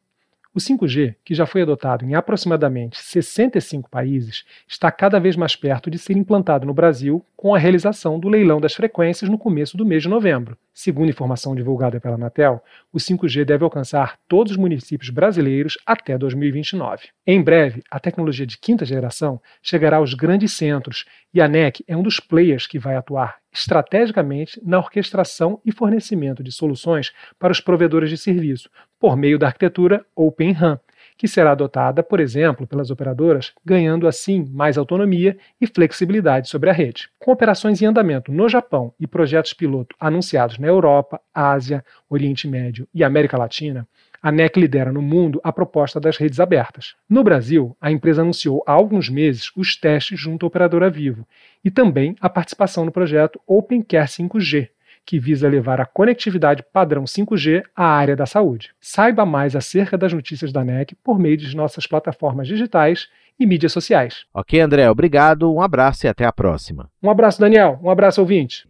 O 0.54 0.58
5G, 0.58 1.14
que 1.24 1.34
já 1.34 1.44
foi 1.44 1.62
adotado 1.62 2.04
em 2.04 2.14
aproximadamente 2.14 2.98
65 2.98 3.90
países, 3.90 4.44
está 4.66 4.90
cada 4.90 5.20
vez 5.20 5.36
mais 5.36 5.54
perto 5.54 5.90
de 5.90 5.98
ser 5.98 6.16
implantado 6.16 6.66
no 6.66 6.72
Brasil 6.72 7.24
com 7.36 7.54
a 7.54 7.58
realização 7.58 8.18
do 8.18 8.28
leilão 8.28 8.60
das 8.60 8.74
frequências 8.74 9.30
no 9.30 9.38
começo 9.38 9.76
do 9.76 9.84
mês 9.84 10.02
de 10.02 10.08
novembro. 10.08 10.56
Segundo 10.72 11.10
informação 11.10 11.54
divulgada 11.54 12.00
pela 12.00 12.14
Anatel, 12.14 12.62
o 12.92 12.98
5G 12.98 13.44
deve 13.44 13.62
alcançar 13.62 14.18
todos 14.26 14.52
os 14.52 14.56
municípios 14.56 15.10
brasileiros 15.10 15.76
até 15.84 16.16
2029. 16.16 17.08
Em 17.26 17.42
breve, 17.42 17.82
a 17.90 18.00
tecnologia 18.00 18.46
de 18.46 18.56
quinta 18.56 18.84
geração 18.84 19.40
chegará 19.62 19.98
aos 19.98 20.14
grandes 20.14 20.52
centros 20.52 21.04
e 21.32 21.42
a 21.42 21.46
NEC 21.46 21.84
é 21.86 21.96
um 21.96 22.02
dos 22.02 22.20
players 22.20 22.66
que 22.66 22.78
vai 22.78 22.96
atuar 22.96 23.37
estrategicamente 23.52 24.60
na 24.64 24.78
orquestração 24.78 25.60
e 25.64 25.72
fornecimento 25.72 26.42
de 26.42 26.52
soluções 26.52 27.12
para 27.38 27.52
os 27.52 27.60
provedores 27.60 28.10
de 28.10 28.16
serviço, 28.16 28.70
por 28.98 29.16
meio 29.16 29.38
da 29.38 29.46
arquitetura 29.46 30.04
Open 30.14 30.52
RAN, 30.52 30.78
que 31.16 31.26
será 31.26 31.50
adotada, 31.50 32.02
por 32.02 32.20
exemplo, 32.20 32.66
pelas 32.66 32.90
operadoras, 32.90 33.52
ganhando 33.64 34.06
assim 34.06 34.48
mais 34.52 34.78
autonomia 34.78 35.36
e 35.60 35.66
flexibilidade 35.66 36.48
sobre 36.48 36.70
a 36.70 36.72
rede. 36.72 37.08
Com 37.18 37.32
operações 37.32 37.82
em 37.82 37.86
andamento 37.86 38.30
no 38.30 38.48
Japão 38.48 38.94
e 39.00 39.06
projetos 39.06 39.52
piloto 39.52 39.96
anunciados 39.98 40.58
na 40.58 40.68
Europa, 40.68 41.20
Ásia, 41.34 41.84
Oriente 42.08 42.46
Médio 42.46 42.86
e 42.94 43.02
América 43.02 43.36
Latina, 43.36 43.86
a 44.22 44.32
NEC 44.32 44.58
lidera 44.58 44.92
no 44.92 45.02
mundo 45.02 45.40
a 45.44 45.52
proposta 45.52 46.00
das 46.00 46.16
redes 46.16 46.40
abertas. 46.40 46.94
No 47.08 47.22
Brasil, 47.22 47.76
a 47.80 47.90
empresa 47.90 48.22
anunciou 48.22 48.62
há 48.66 48.72
alguns 48.72 49.08
meses 49.08 49.50
os 49.56 49.76
testes 49.76 50.18
junto 50.18 50.44
à 50.44 50.48
operadora 50.48 50.90
Vivo 50.90 51.26
e 51.64 51.70
também 51.70 52.14
a 52.20 52.28
participação 52.28 52.84
no 52.84 52.92
projeto 52.92 53.40
OpenCare 53.46 54.08
5G, 54.08 54.68
que 55.04 55.18
visa 55.18 55.48
levar 55.48 55.80
a 55.80 55.86
conectividade 55.86 56.62
padrão 56.72 57.04
5G 57.04 57.62
à 57.74 57.86
área 57.86 58.14
da 58.14 58.26
saúde. 58.26 58.72
Saiba 58.80 59.24
mais 59.24 59.56
acerca 59.56 59.96
das 59.96 60.12
notícias 60.12 60.52
da 60.52 60.64
NEC 60.64 60.94
por 61.02 61.18
meio 61.18 61.36
de 61.36 61.56
nossas 61.56 61.86
plataformas 61.86 62.46
digitais 62.46 63.08
e 63.38 63.46
mídias 63.46 63.72
sociais. 63.72 64.24
Ok, 64.34 64.60
André, 64.60 64.90
obrigado, 64.90 65.52
um 65.52 65.62
abraço 65.62 66.06
e 66.06 66.08
até 66.08 66.24
a 66.24 66.32
próxima. 66.32 66.90
Um 67.00 67.10
abraço, 67.10 67.38
Daniel, 67.38 67.78
um 67.80 67.90
abraço, 67.90 68.20
ouvinte. 68.20 68.66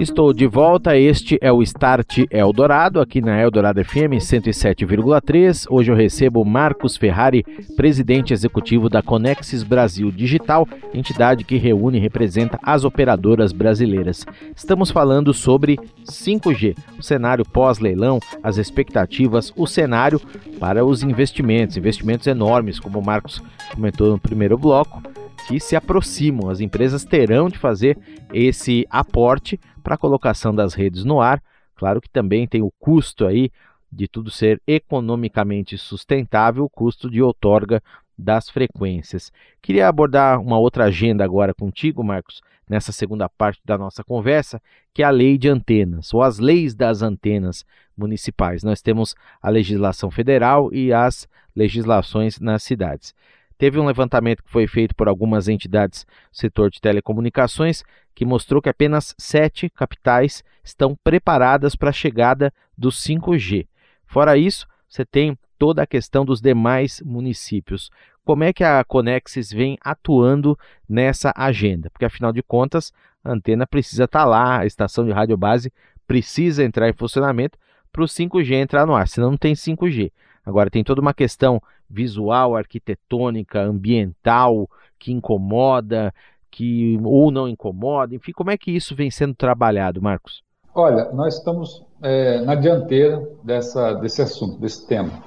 Estou 0.00 0.32
de 0.32 0.46
volta, 0.46 0.96
este 0.96 1.38
é 1.40 1.52
o 1.52 1.62
Start 1.62 2.24
Eldorado, 2.30 3.00
aqui 3.00 3.20
na 3.20 3.38
Eldorado 3.40 3.84
FM 3.84 4.18
107,3. 4.18 5.66
Hoje 5.70 5.92
eu 5.92 5.94
recebo 5.94 6.44
Marcos 6.44 6.96
Ferrari, 6.96 7.44
presidente 7.76 8.32
executivo 8.32 8.88
da 8.88 9.02
Conexis 9.02 9.62
Brasil 9.62 10.10
Digital, 10.10 10.66
entidade 10.92 11.44
que 11.44 11.58
reúne 11.58 11.98
e 11.98 12.00
representa 12.00 12.58
as 12.62 12.82
operadoras 12.84 13.52
brasileiras. 13.52 14.26
Estamos 14.56 14.90
falando 14.90 15.32
sobre 15.32 15.78
5G, 16.06 16.76
o 16.98 17.02
cenário 17.02 17.44
pós-leilão, 17.44 18.18
as 18.42 18.56
expectativas, 18.56 19.52
o 19.54 19.66
cenário 19.66 20.20
para 20.58 20.84
os 20.84 21.04
investimentos, 21.04 21.76
investimentos 21.76 22.26
enormes, 22.26 22.80
como 22.80 22.98
o 22.98 23.04
Marcos 23.04 23.40
comentou 23.74 24.10
no 24.10 24.18
primeiro 24.18 24.58
bloco 24.58 25.00
que 25.46 25.60
se 25.60 25.76
aproximam. 25.76 26.50
As 26.50 26.60
empresas 26.60 27.04
terão 27.04 27.48
de 27.48 27.58
fazer 27.58 27.98
esse 28.32 28.86
aporte 28.90 29.58
para 29.82 29.94
a 29.94 29.98
colocação 29.98 30.54
das 30.54 30.74
redes 30.74 31.04
no 31.04 31.20
ar. 31.20 31.42
Claro 31.74 32.00
que 32.00 32.08
também 32.08 32.46
tem 32.46 32.62
o 32.62 32.72
custo 32.78 33.26
aí 33.26 33.50
de 33.90 34.06
tudo 34.06 34.30
ser 34.30 34.60
economicamente 34.66 35.76
sustentável, 35.76 36.64
o 36.64 36.70
custo 36.70 37.10
de 37.10 37.20
outorga 37.22 37.82
das 38.16 38.48
frequências. 38.48 39.32
Queria 39.60 39.88
abordar 39.88 40.40
uma 40.40 40.58
outra 40.58 40.84
agenda 40.84 41.24
agora 41.24 41.54
contigo, 41.54 42.04
Marcos, 42.04 42.40
nessa 42.68 42.92
segunda 42.92 43.28
parte 43.28 43.60
da 43.64 43.76
nossa 43.76 44.04
conversa, 44.04 44.62
que 44.94 45.02
é 45.02 45.06
a 45.06 45.10
lei 45.10 45.36
de 45.36 45.48
antenas, 45.48 46.14
ou 46.14 46.22
as 46.22 46.38
leis 46.38 46.74
das 46.74 47.02
antenas 47.02 47.64
municipais. 47.96 48.62
Nós 48.62 48.80
temos 48.80 49.16
a 49.42 49.48
legislação 49.48 50.10
federal 50.10 50.72
e 50.72 50.92
as 50.92 51.26
legislações 51.56 52.38
nas 52.38 52.62
cidades. 52.62 53.14
Teve 53.60 53.78
um 53.78 53.84
levantamento 53.84 54.42
que 54.42 54.50
foi 54.50 54.66
feito 54.66 54.94
por 54.94 55.06
algumas 55.06 55.46
entidades 55.46 56.06
do 56.32 56.38
setor 56.38 56.70
de 56.70 56.80
telecomunicações 56.80 57.84
que 58.14 58.24
mostrou 58.24 58.62
que 58.62 58.70
apenas 58.70 59.14
sete 59.18 59.68
capitais 59.68 60.42
estão 60.64 60.96
preparadas 61.04 61.76
para 61.76 61.90
a 61.90 61.92
chegada 61.92 62.50
do 62.74 62.88
5G. 62.88 63.68
Fora 64.06 64.38
isso, 64.38 64.66
você 64.88 65.04
tem 65.04 65.36
toda 65.58 65.82
a 65.82 65.86
questão 65.86 66.24
dos 66.24 66.40
demais 66.40 67.02
municípios. 67.04 67.90
Como 68.24 68.44
é 68.44 68.50
que 68.50 68.64
a 68.64 68.82
Conexis 68.82 69.52
vem 69.52 69.76
atuando 69.84 70.58
nessa 70.88 71.30
agenda? 71.36 71.90
Porque 71.90 72.06
afinal 72.06 72.32
de 72.32 72.42
contas, 72.42 72.94
a 73.22 73.30
antena 73.30 73.66
precisa 73.66 74.04
estar 74.04 74.20
tá 74.20 74.24
lá, 74.24 74.60
a 74.60 74.64
estação 74.64 75.04
de 75.04 75.12
rádio 75.12 75.36
base 75.36 75.70
precisa 76.06 76.64
entrar 76.64 76.88
em 76.88 76.94
funcionamento 76.94 77.58
para 77.92 78.02
o 78.02 78.06
5G 78.06 78.54
entrar 78.54 78.86
no 78.86 78.94
ar, 78.94 79.06
senão 79.06 79.32
não 79.32 79.36
tem 79.36 79.52
5G. 79.52 80.10
Agora 80.50 80.68
tem 80.68 80.82
toda 80.82 81.00
uma 81.00 81.14
questão 81.14 81.62
visual, 81.88 82.56
arquitetônica, 82.56 83.60
ambiental 83.60 84.68
que 84.98 85.12
incomoda, 85.12 86.12
que 86.50 86.98
ou 87.04 87.30
não 87.30 87.48
incomoda, 87.48 88.16
enfim, 88.16 88.32
como 88.32 88.50
é 88.50 88.58
que 88.58 88.72
isso 88.72 88.96
vem 88.96 89.12
sendo 89.12 89.32
trabalhado, 89.32 90.02
Marcos? 90.02 90.42
Olha, 90.74 91.12
nós 91.12 91.36
estamos 91.36 91.86
é, 92.02 92.40
na 92.40 92.56
dianteira 92.56 93.24
dessa, 93.44 93.94
desse 93.94 94.22
assunto, 94.22 94.58
desse 94.58 94.84
tema. 94.88 95.22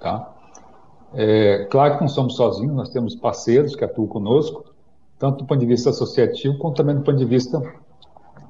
Tá? 0.00 0.34
É, 1.14 1.64
claro 1.70 1.94
que 1.94 2.00
não 2.00 2.08
somos 2.08 2.34
sozinhos, 2.34 2.74
nós 2.74 2.90
temos 2.90 3.14
parceiros 3.14 3.76
que 3.76 3.84
atuam 3.84 4.08
conosco, 4.08 4.64
tanto 5.20 5.38
do 5.38 5.46
ponto 5.46 5.60
de 5.60 5.66
vista 5.66 5.90
associativo, 5.90 6.58
quanto 6.58 6.78
também 6.78 6.96
do 6.96 7.02
ponto 7.02 7.16
de 7.16 7.24
vista 7.24 7.62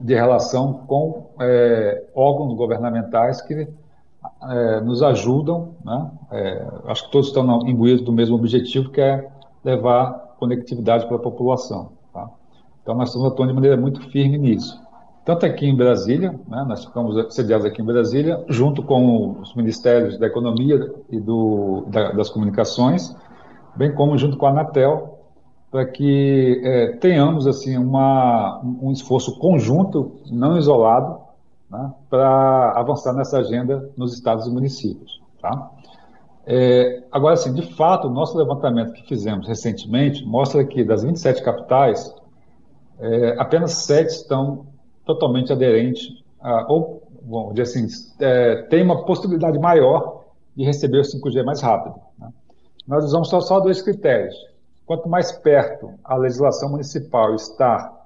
de 0.00 0.14
relação 0.14 0.72
com 0.86 1.30
é, 1.38 2.02
órgãos 2.14 2.56
governamentais 2.56 3.42
que 3.42 3.68
é, 4.50 4.80
nos 4.80 5.02
ajudam, 5.02 5.74
né? 5.84 6.10
É, 6.30 6.66
acho 6.86 7.04
que 7.06 7.12
todos 7.12 7.28
estão 7.28 7.68
imbuídos 7.68 8.04
do 8.04 8.12
mesmo 8.12 8.36
objetivo, 8.36 8.90
que 8.90 9.00
é 9.00 9.28
levar 9.64 10.34
conectividade 10.38 11.06
para 11.06 11.16
a 11.16 11.20
população. 11.20 11.92
Tá? 12.12 12.28
Então, 12.82 12.94
nós 12.94 13.08
estamos 13.08 13.28
atuando 13.30 13.50
de 13.50 13.54
maneira 13.54 13.76
muito 13.76 14.00
firme 14.10 14.38
nisso. 14.38 14.80
Tanto 15.24 15.46
aqui 15.46 15.66
em 15.66 15.76
Brasília, 15.76 16.34
né? 16.48 16.64
nós 16.66 16.84
ficamos 16.84 17.32
sediados 17.32 17.64
aqui 17.64 17.80
em 17.80 17.84
Brasília, 17.84 18.44
junto 18.48 18.82
com 18.82 19.36
os 19.40 19.54
Ministérios 19.54 20.18
da 20.18 20.26
Economia 20.26 20.92
e 21.08 21.20
do, 21.20 21.84
da, 21.86 22.10
das 22.10 22.28
Comunicações, 22.28 23.14
bem 23.76 23.94
como 23.94 24.18
junto 24.18 24.36
com 24.36 24.46
a 24.46 24.50
Anatel, 24.50 25.20
para 25.70 25.86
que 25.86 26.60
é, 26.64 26.96
tenhamos 26.96 27.46
assim 27.46 27.78
uma, 27.78 28.60
um 28.62 28.90
esforço 28.90 29.38
conjunto, 29.38 30.16
não 30.30 30.58
isolado, 30.58 31.21
né, 31.72 31.90
para 32.10 32.72
avançar 32.76 33.14
nessa 33.14 33.38
agenda 33.38 33.90
nos 33.96 34.12
estados 34.12 34.46
e 34.46 34.50
municípios. 34.50 35.22
Tá? 35.40 35.70
É, 36.46 37.02
agora, 37.10 37.34
assim, 37.34 37.52
de 37.54 37.74
fato, 37.74 38.08
o 38.08 38.10
nosso 38.10 38.36
levantamento 38.36 38.92
que 38.92 39.08
fizemos 39.08 39.48
recentemente 39.48 40.24
mostra 40.26 40.64
que 40.64 40.84
das 40.84 41.02
27 41.02 41.42
capitais, 41.42 42.14
é, 43.00 43.36
apenas 43.38 43.72
7 43.72 44.08
estão 44.08 44.66
totalmente 45.06 45.50
aderentes, 45.50 46.22
a, 46.40 46.70
ou, 46.70 47.02
bom, 47.22 47.54
assim, 47.58 47.86
é, 48.20 48.62
tem 48.68 48.82
uma 48.82 49.04
possibilidade 49.04 49.58
maior 49.58 50.24
de 50.54 50.64
receber 50.64 50.98
o 50.98 51.02
5G 51.02 51.42
mais 51.42 51.62
rápido. 51.62 51.94
Né? 52.18 52.28
Nós 52.86 53.04
usamos 53.04 53.28
só, 53.28 53.40
só 53.40 53.60
dois 53.60 53.80
critérios. 53.80 54.34
Quanto 54.84 55.08
mais 55.08 55.32
perto 55.32 55.94
a 56.04 56.16
legislação 56.16 56.68
municipal 56.68 57.34
está 57.34 58.01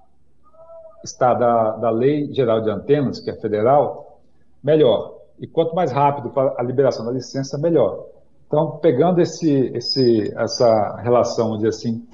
está 1.06 1.32
da, 1.32 1.70
da 1.72 1.90
Lei 1.90 2.32
Geral 2.32 2.60
de 2.60 2.70
Antenas, 2.70 3.20
que 3.20 3.30
é 3.30 3.34
federal, 3.34 4.20
melhor. 4.62 5.14
E 5.38 5.46
quanto 5.46 5.74
mais 5.74 5.92
rápido 5.92 6.32
a 6.56 6.62
liberação 6.62 7.04
da 7.04 7.12
licença, 7.12 7.58
melhor. 7.58 8.06
Então, 8.46 8.78
pegando 8.82 9.20
esse, 9.20 9.50
esse, 9.74 10.32
essa 10.36 10.96
relação, 11.02 11.56
dizer 11.56 11.68
assim, 11.68 12.06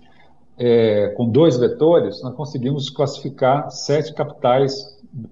é, 0.59 1.09
com 1.17 1.29
dois 1.29 1.57
vetores, 1.59 2.23
nós 2.23 2.35
conseguimos 2.35 2.89
classificar 2.91 3.71
sete 3.71 4.15
capitais 4.15 4.73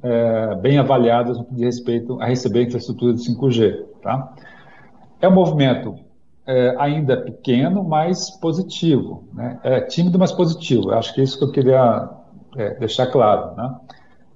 é, 0.02 0.54
bem 0.56 0.78
avaliadas 0.78 1.38
no 1.38 1.44
que 1.44 1.54
diz 1.54 1.64
respeito 1.64 2.20
a 2.20 2.26
receber 2.26 2.66
infraestrutura 2.66 3.14
de 3.14 3.20
5G. 3.20 3.84
Tá? 4.02 4.34
É 5.20 5.28
um 5.28 5.34
movimento 5.34 5.96
é, 6.46 6.74
ainda 6.78 7.16
pequeno, 7.16 7.82
mas 7.82 8.30
positivo. 8.38 9.24
Né? 9.32 9.58
É 9.62 9.80
tímido, 9.80 10.18
mas 10.18 10.32
positivo. 10.32 10.92
acho 10.92 11.14
que 11.14 11.20
é 11.20 11.24
isso 11.24 11.38
que 11.38 11.44
eu 11.44 11.52
queria 11.52 12.10
é, 12.56 12.74
deixar 12.74 13.06
claro. 13.06 13.54
Né? 13.56 13.76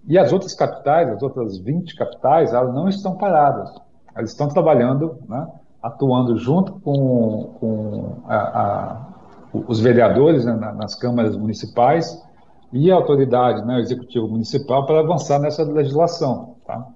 E 0.07 0.19
as 0.19 0.33
outras 0.33 0.55
capitais, 0.55 1.09
as 1.09 1.23
outras 1.23 1.59
20 1.59 1.97
capitais, 1.97 2.53
elas 2.53 2.75
não 2.75 2.89
estão 2.89 3.17
paradas. 3.17 3.73
Elas 4.15 4.31
estão 4.31 4.49
trabalhando, 4.49 5.19
né, 5.29 5.47
atuando 5.83 6.37
junto 6.37 6.75
com, 6.81 7.55
com 7.59 8.17
a, 8.27 8.37
a, 8.37 9.07
os 9.67 9.81
vereadores 9.81 10.45
né, 10.45 10.55
nas 10.77 10.95
câmaras 10.95 11.37
municipais 11.37 12.23
e 12.73 12.93
a 12.93 12.95
autoridade, 12.95 13.65
né, 13.65 13.77
o 13.77 13.81
executivo 13.81 14.29
municipal, 14.29 14.85
para 14.87 15.01
avançar 15.01 15.39
nessa 15.39 15.63
legislação. 15.65 16.57
Tá? 16.67 16.87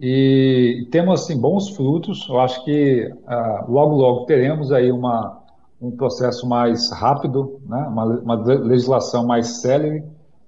E 0.00 0.88
temos 0.90 1.22
assim 1.22 1.38
bons 1.38 1.68
frutos. 1.70 2.26
Eu 2.28 2.40
acho 2.40 2.64
que 2.64 3.06
uh, 3.06 3.70
logo 3.70 3.96
logo 3.96 4.24
teremos 4.24 4.72
aí 4.72 4.90
uma, 4.90 5.40
um 5.80 5.90
processo 5.90 6.48
mais 6.48 6.90
rápido, 6.90 7.60
né, 7.68 7.86
uma, 7.86 8.04
uma 8.04 8.34
legislação 8.34 9.26
mais 9.26 9.60
célere 9.60 10.02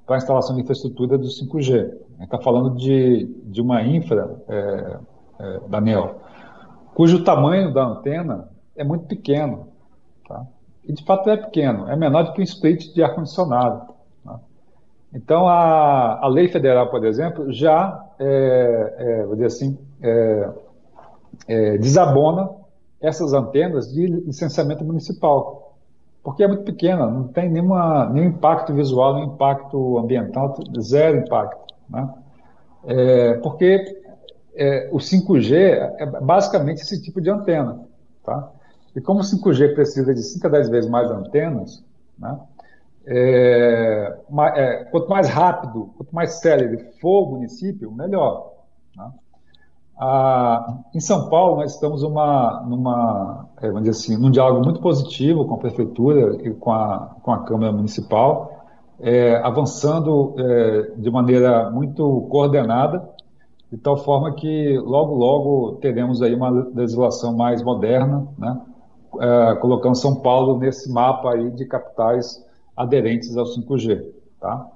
para 0.06 0.16
a 0.16 0.18
instalação 0.18 0.54
de 0.54 0.62
infraestrutura 0.62 1.16
do 1.16 1.26
5G. 1.26 1.74
A 1.74 1.84
gente 1.84 2.24
está 2.24 2.38
falando 2.38 2.76
de, 2.76 3.24
de 3.44 3.60
uma 3.60 3.82
infra, 3.82 4.36
é, 4.48 4.98
é, 5.38 5.60
Daniel, 5.68 6.20
cujo 6.94 7.24
tamanho 7.24 7.72
da 7.72 7.84
antena 7.84 8.48
é 8.76 8.84
muito 8.84 9.06
pequeno. 9.06 9.68
Tá? 10.28 10.46
E 10.84 10.92
de 10.92 11.04
fato 11.04 11.30
é 11.30 11.36
pequeno, 11.36 11.88
é 11.88 11.96
menor 11.96 12.24
do 12.24 12.32
que 12.32 12.40
um 12.40 12.44
split 12.44 12.92
de 12.92 13.02
ar-condicionado. 13.02 13.92
Tá? 14.24 14.40
Então 15.14 15.46
a, 15.46 16.20
a 16.22 16.28
lei 16.28 16.48
federal, 16.48 16.90
por 16.90 17.04
exemplo, 17.04 17.52
já 17.52 18.04
é, 18.18 18.94
é, 18.98 19.24
vou 19.24 19.34
dizer 19.34 19.46
assim, 19.46 19.78
é, 20.02 20.50
é, 21.48 21.78
desabona 21.78 22.50
essas 23.00 23.32
antenas 23.32 23.92
de 23.92 24.06
licenciamento 24.06 24.84
municipal 24.84 25.61
porque 26.22 26.44
é 26.44 26.48
muito 26.48 26.62
pequena, 26.62 27.06
não 27.06 27.28
tem 27.28 27.50
nenhuma, 27.50 28.08
nenhum 28.08 28.28
impacto 28.28 28.72
visual, 28.72 29.14
nenhum 29.14 29.34
impacto 29.34 29.98
ambiental, 29.98 30.56
zero 30.80 31.18
impacto. 31.18 31.74
Né? 31.88 32.14
É, 32.84 33.34
porque 33.34 34.00
é, 34.54 34.88
o 34.92 34.98
5G 34.98 35.54
é 35.98 36.06
basicamente 36.20 36.82
esse 36.82 37.02
tipo 37.02 37.20
de 37.20 37.28
antena. 37.28 37.80
Tá? 38.24 38.50
E 38.94 39.00
como 39.00 39.20
o 39.20 39.22
5G 39.22 39.74
precisa 39.74 40.14
de 40.14 40.22
5 40.22 40.46
a 40.46 40.50
10 40.50 40.68
vezes 40.68 40.90
mais 40.90 41.10
antenas, 41.10 41.84
né? 42.18 42.38
É, 43.04 44.16
é, 44.54 44.84
quanto 44.84 45.08
mais 45.08 45.28
rápido, 45.28 45.92
quanto 45.96 46.14
mais 46.14 46.34
célere 46.34 46.78
for 47.00 47.26
o 47.26 47.30
município, 47.32 47.90
melhor. 47.90 48.52
Né? 48.96 49.10
Ah, 50.04 50.80
em 50.92 50.98
São 50.98 51.28
Paulo, 51.28 51.58
nós 51.60 51.74
estamos 51.74 52.02
uma, 52.02 52.60
numa, 52.66 53.46
é, 53.58 53.68
vamos 53.68 53.84
dizer 53.84 53.90
assim, 53.92 54.20
num 54.20 54.32
diálogo 54.32 54.64
muito 54.64 54.80
positivo 54.80 55.44
com 55.46 55.54
a 55.54 55.58
prefeitura 55.58 56.44
e 56.44 56.52
com 56.54 56.72
a, 56.72 57.14
com 57.22 57.30
a 57.30 57.44
Câmara 57.44 57.70
Municipal, 57.70 58.66
é, 58.98 59.36
avançando 59.36 60.34
é, 60.36 60.90
de 60.96 61.08
maneira 61.08 61.70
muito 61.70 62.26
coordenada, 62.28 63.08
de 63.70 63.78
tal 63.78 63.96
forma 63.96 64.34
que 64.34 64.76
logo, 64.78 65.14
logo 65.14 65.72
teremos 65.76 66.20
aí 66.20 66.34
uma 66.34 66.50
legislação 66.50 67.36
mais 67.36 67.62
moderna, 67.62 68.26
né, 68.36 68.60
é, 69.20 69.54
colocando 69.60 69.94
São 69.94 70.16
Paulo 70.16 70.58
nesse 70.58 70.90
mapa 70.92 71.32
aí 71.32 71.48
de 71.52 71.64
capitais 71.64 72.44
aderentes 72.76 73.36
ao 73.36 73.44
5G. 73.44 74.04
Tá? 74.40 74.66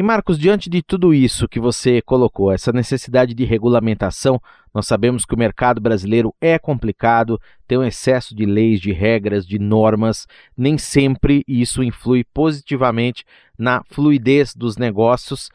E 0.00 0.02
Marcos, 0.02 0.38
diante 0.38 0.70
de 0.70 0.80
tudo 0.80 1.12
isso 1.12 1.46
que 1.46 1.60
você 1.60 2.00
colocou, 2.00 2.50
essa 2.50 2.72
necessidade 2.72 3.34
de 3.34 3.44
regulamentação, 3.44 4.40
nós 4.72 4.86
sabemos 4.86 5.26
que 5.26 5.34
o 5.34 5.38
mercado 5.38 5.78
brasileiro 5.78 6.34
é 6.40 6.58
complicado, 6.58 7.38
tem 7.68 7.76
um 7.76 7.84
excesso 7.84 8.34
de 8.34 8.46
leis, 8.46 8.80
de 8.80 8.92
regras, 8.92 9.46
de 9.46 9.58
normas, 9.58 10.26
nem 10.56 10.78
sempre 10.78 11.44
isso 11.46 11.82
influi 11.82 12.24
positivamente 12.24 13.26
na 13.58 13.84
fluidez 13.90 14.54
dos 14.54 14.78
negócios, 14.78 15.50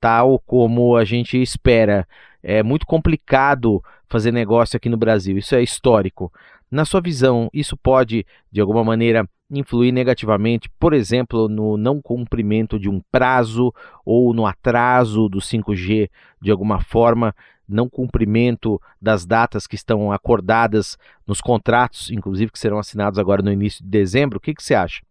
tal 0.00 0.38
como 0.46 0.96
a 0.96 1.04
gente 1.04 1.36
espera. 1.36 2.08
É 2.42 2.62
muito 2.62 2.86
complicado 2.86 3.84
fazer 4.08 4.32
negócio 4.32 4.78
aqui 4.78 4.88
no 4.88 4.96
Brasil, 4.96 5.36
isso 5.36 5.54
é 5.54 5.62
histórico. 5.62 6.32
Na 6.70 6.86
sua 6.86 7.02
visão, 7.02 7.50
isso 7.52 7.76
pode, 7.76 8.24
de 8.50 8.62
alguma 8.62 8.82
maneira, 8.82 9.28
influir 9.50 9.92
negativamente, 9.92 10.70
por 10.78 10.92
exemplo, 10.92 11.48
no 11.48 11.76
não 11.76 12.00
cumprimento 12.00 12.78
de 12.78 12.88
um 12.88 13.00
prazo 13.10 13.72
ou 14.04 14.32
no 14.32 14.46
atraso 14.46 15.28
do 15.28 15.38
5G 15.38 16.08
de 16.40 16.50
alguma 16.50 16.80
forma, 16.80 17.34
não 17.68 17.88
cumprimento 17.88 18.80
das 19.00 19.24
datas 19.24 19.66
que 19.66 19.76
estão 19.76 20.10
acordadas 20.10 20.96
nos 21.26 21.40
contratos, 21.40 22.10
inclusive 22.10 22.50
que 22.50 22.58
serão 22.58 22.78
assinados 22.78 23.18
agora 23.18 23.42
no 23.42 23.52
início 23.52 23.84
de 23.84 23.90
dezembro? 23.90 24.38
O 24.38 24.40
que, 24.40 24.54
que 24.54 24.62
você 24.62 24.74
acha? 24.74 25.02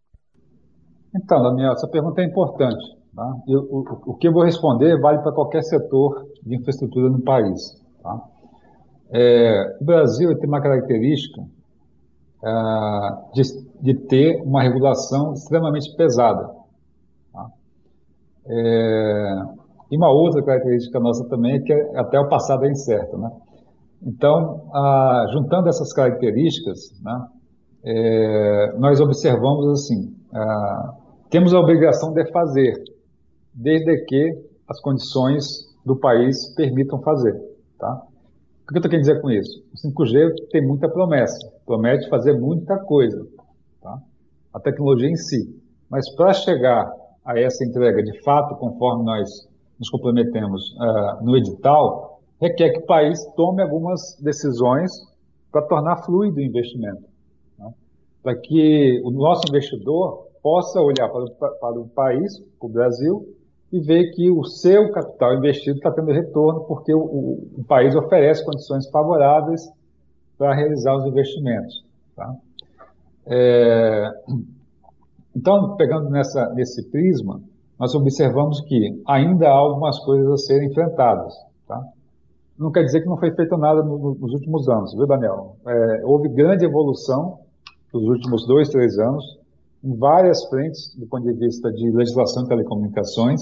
Então, 1.15 1.41
Daniel, 1.41 1.73
essa 1.73 1.87
pergunta 1.87 2.21
é 2.21 2.25
importante. 2.25 2.83
Tá? 3.15 3.33
Eu, 3.47 3.61
o, 3.61 4.11
o, 4.11 4.17
que 4.17 4.27
eu 4.27 4.33
vou 4.33 4.43
responder 4.43 4.99
vale 4.99 5.19
para 5.19 5.31
qualquer 5.31 5.63
setor 5.63 6.25
de 6.45 6.55
infraestrutura 6.55 7.09
no 7.09 7.21
país. 7.21 7.81
Tá? 8.03 8.21
É, 9.11 9.77
o 9.81 9.85
Brasil 9.85 10.37
tem 10.37 10.47
uma 10.47 10.61
característica 10.61 11.41
é, 12.43 13.31
de, 13.33 13.41
de, 13.81 13.93
ter 14.07 14.41
uma 14.43 14.61
regulação 14.61 15.33
extremamente 15.33 15.95
pesada. 15.95 16.49
Tá? 17.33 17.47
É, 18.47 19.35
e 19.91 19.97
uma 19.97 20.11
outra 20.11 20.43
característica 20.43 20.99
nossa 20.99 21.27
também 21.27 21.55
é 21.55 21.59
que 21.59 21.73
até 21.95 22.19
o 22.19 22.29
passado 22.29 22.65
é 22.65 22.71
incerto. 22.71 23.17
Né? 23.17 23.31
Então, 24.03 24.63
juntando 25.33 25.67
essas 25.67 25.91
características, 25.93 26.79
né, 27.01 27.27
é, 27.83 28.73
nós 28.77 29.01
observamos 29.01 29.67
assim, 29.67 30.15
temos 31.29 31.53
a 31.53 31.59
obrigação 31.59 32.13
de 32.13 32.25
fazer, 32.31 32.73
desde 33.53 34.05
que 34.05 34.49
as 34.69 34.79
condições 34.81 35.45
do 35.85 35.97
país 35.97 36.53
permitam 36.55 37.01
fazer. 37.01 37.35
Tá? 37.77 38.01
O 38.69 38.71
que 38.71 38.77
eu 38.77 38.83
querendo 38.83 38.99
dizer 38.99 39.19
com 39.19 39.31
isso? 39.31 39.63
O 39.73 39.87
5G 39.87 40.31
tem 40.51 40.61
muita 40.63 40.87
promessa, 40.87 41.39
promete 41.65 42.07
fazer 42.07 42.33
muita 42.33 42.77
coisa, 42.77 43.27
tá? 43.81 43.99
a 44.53 44.59
tecnologia 44.59 45.09
em 45.09 45.15
si. 45.15 45.59
Mas 45.89 46.07
para 46.13 46.31
chegar 46.35 46.87
a 47.25 47.39
essa 47.39 47.65
entrega 47.65 48.03
de 48.03 48.21
fato, 48.21 48.55
conforme 48.57 49.05
nós 49.05 49.27
nos 49.79 49.89
comprometemos 49.89 50.75
uh, 50.75 51.25
no 51.25 51.35
edital, 51.35 52.21
requer 52.39 52.69
que 52.69 52.79
o 52.81 52.85
país 52.85 53.25
tome 53.35 53.63
algumas 53.63 54.15
decisões 54.21 54.91
para 55.51 55.63
tornar 55.63 56.03
fluido 56.03 56.37
o 56.37 56.41
investimento. 56.41 57.09
Né? 57.57 57.73
Para 58.21 58.35
que 58.35 59.01
o 59.03 59.09
nosso 59.09 59.47
investidor 59.49 60.27
possa 60.43 60.79
olhar 60.79 61.09
para 61.09 61.25
para 61.59 61.79
o 61.79 61.87
país, 61.87 62.37
para 62.59 62.67
o 62.67 62.71
Brasil, 62.71 63.35
e 63.71 63.79
ver 63.79 64.11
que 64.11 64.31
o 64.31 64.43
seu 64.43 64.91
capital 64.91 65.35
investido 65.35 65.77
está 65.77 65.91
tendo 65.91 66.11
retorno 66.11 66.61
porque 66.61 66.93
o, 66.93 66.99
o, 66.99 67.49
o, 67.59 67.63
país 67.63 67.95
oferece 67.95 68.43
condições 68.43 68.89
favoráveis 68.89 69.61
para 70.37 70.55
realizar 70.55 70.95
os 70.95 71.05
investimentos. 71.05 71.85
Tá? 72.15 72.33
É, 73.27 74.09
então, 75.35 75.75
pegando 75.75 76.09
nessa, 76.09 76.49
nesse 76.53 76.89
prisma, 76.89 77.41
nós 77.79 77.93
observamos 77.93 78.59
que 78.61 79.01
ainda 79.07 79.47
há 79.47 79.53
algumas 79.53 79.99
coisas 79.99 80.27
a 80.31 80.37
serem 80.37 80.69
enfrentadas. 80.69 81.33
Tá? 81.67 81.79
Não 82.57 82.71
quer 82.71 82.83
dizer 82.83 83.01
que 83.01 83.07
não 83.07 83.17
foi 83.17 83.31
feito 83.35 83.55
nada 83.55 83.83
no, 83.83 83.97
no, 83.97 84.15
nos 84.15 84.33
últimos 84.33 84.67
anos, 84.67 84.93
viu, 84.95 85.05
Daniel? 85.05 85.55
É, 85.65 86.01
houve 86.03 86.27
grande 86.29 86.65
evolução 86.65 87.39
nos 87.93 88.03
últimos 88.03 88.47
dois, 88.47 88.69
três 88.69 88.97
anos 88.97 89.38
em 89.83 89.97
várias 89.97 90.43
frentes 90.45 90.95
do 90.97 91.07
ponto 91.07 91.23
de 91.23 91.33
vista 91.33 91.71
de 91.71 91.89
legislação 91.91 92.43
de 92.43 92.49
telecomunicações, 92.49 93.41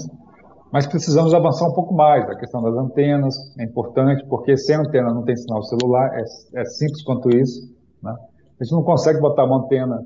mas 0.72 0.86
precisamos 0.86 1.34
avançar 1.34 1.66
um 1.66 1.72
pouco 1.72 1.94
mais. 1.94 2.28
A 2.28 2.36
questão 2.36 2.62
das 2.62 2.74
antenas 2.74 3.34
é 3.58 3.64
importante, 3.64 4.24
porque 4.28 4.56
sem 4.56 4.76
antena 4.76 5.12
não 5.12 5.24
tem 5.24 5.36
sinal 5.36 5.62
celular, 5.64 6.10
é, 6.14 6.22
é 6.60 6.64
simples 6.64 7.02
quanto 7.02 7.30
isso. 7.30 7.74
Né? 8.02 8.14
A 8.60 8.64
gente 8.64 8.72
não 8.72 8.82
consegue 8.82 9.20
botar 9.20 9.44
uma 9.44 9.64
antena 9.64 10.04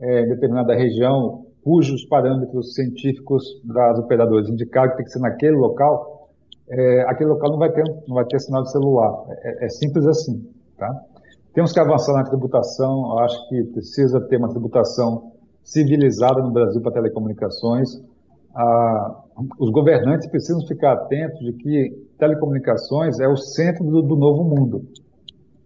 é, 0.00 0.22
em 0.22 0.28
determinada 0.28 0.74
região 0.74 1.46
cujos 1.64 2.04
parâmetros 2.04 2.74
científicos 2.74 3.42
das 3.64 3.98
operadoras 3.98 4.50
indicaram 4.50 4.90
que 4.90 4.96
tem 4.96 5.06
que 5.06 5.12
ser 5.12 5.20
naquele 5.20 5.56
local, 5.56 6.28
é, 6.68 7.02
aquele 7.08 7.30
local 7.30 7.50
não 7.50 7.58
vai 7.58 7.72
ter, 7.72 7.84
não 8.06 8.14
vai 8.14 8.26
ter 8.26 8.38
sinal 8.38 8.62
de 8.62 8.70
celular. 8.70 9.24
É, 9.30 9.64
é 9.64 9.68
simples 9.70 10.06
assim. 10.06 10.46
Tá? 10.76 10.94
Temos 11.54 11.72
que 11.72 11.80
avançar 11.80 12.12
na 12.12 12.24
tributação, 12.24 13.12
eu 13.12 13.18
acho 13.20 13.48
que 13.48 13.62
precisa 13.64 14.20
ter 14.28 14.36
uma 14.36 14.50
tributação 14.50 15.32
civilizada 15.64 16.42
no 16.42 16.52
Brasil 16.52 16.80
para 16.82 16.92
telecomunicações. 16.92 17.88
Ah, 18.54 19.24
os 19.58 19.70
governantes 19.70 20.28
precisam 20.28 20.64
ficar 20.66 20.92
atentos 20.92 21.40
de 21.40 21.52
que 21.54 22.06
telecomunicações 22.18 23.18
é 23.18 23.26
o 23.26 23.36
centro 23.36 23.84
do, 23.84 24.02
do 24.02 24.14
novo 24.14 24.44
mundo. 24.44 24.84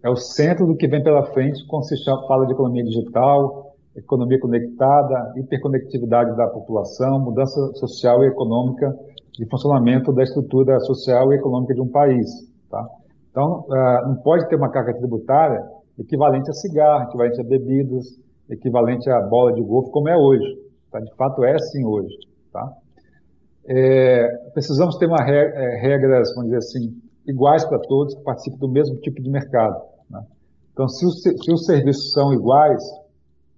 É 0.01 0.09
o 0.09 0.15
centro 0.15 0.65
do 0.65 0.75
que 0.75 0.87
vem 0.87 1.03
pela 1.03 1.25
frente 1.25 1.67
quando 1.67 1.83
se 1.83 1.95
fala 2.27 2.47
de 2.47 2.53
economia 2.53 2.83
digital, 2.83 3.75
economia 3.95 4.39
conectada, 4.39 5.33
hiperconectividade 5.35 6.35
da 6.37 6.47
população, 6.47 7.19
mudança 7.19 7.59
social 7.73 8.23
e 8.23 8.27
econômica 8.27 8.97
de 9.33 9.45
funcionamento 9.45 10.13
da 10.13 10.23
estrutura 10.23 10.79
social 10.79 11.31
e 11.33 11.35
econômica 11.35 11.73
de 11.73 11.81
um 11.81 11.87
país. 11.87 12.29
Tá? 12.69 12.87
Então, 13.29 13.65
ah, 13.69 14.05
não 14.07 14.15
pode 14.15 14.47
ter 14.47 14.55
uma 14.55 14.69
carga 14.69 14.93
tributária 14.93 15.61
equivalente 15.97 16.49
a 16.49 16.53
cigarro, 16.53 17.03
equivalente 17.03 17.41
a 17.41 17.43
bebidas, 17.43 18.17
equivalente 18.49 19.09
à 19.09 19.21
bola 19.21 19.53
de 19.53 19.61
golfe, 19.61 19.91
como 19.91 20.09
é 20.09 20.17
hoje. 20.17 20.57
Tá? 20.91 20.99
De 20.99 21.13
fato, 21.15 21.43
é 21.43 21.55
assim 21.55 21.85
hoje. 21.85 22.15
Tá? 22.51 22.73
É, 23.67 24.27
precisamos 24.53 24.97
ter 24.97 25.05
uma 25.05 25.23
é, 25.23 25.79
regras, 25.81 26.33
vamos 26.33 26.45
dizer 26.45 26.57
assim, 26.57 26.97
iguais 27.27 27.63
para 27.65 27.79
todos 27.79 28.15
que 28.15 28.23
participem 28.23 28.59
do 28.59 28.69
mesmo 28.69 28.95
tipo 28.97 29.21
de 29.21 29.29
mercado. 29.29 29.79
Né? 30.09 30.21
Então, 30.73 30.87
se 30.87 31.05
os, 31.05 31.21
se 31.21 31.53
os, 31.53 31.65
serviços 31.65 32.11
são 32.11 32.33
iguais, 32.33 32.83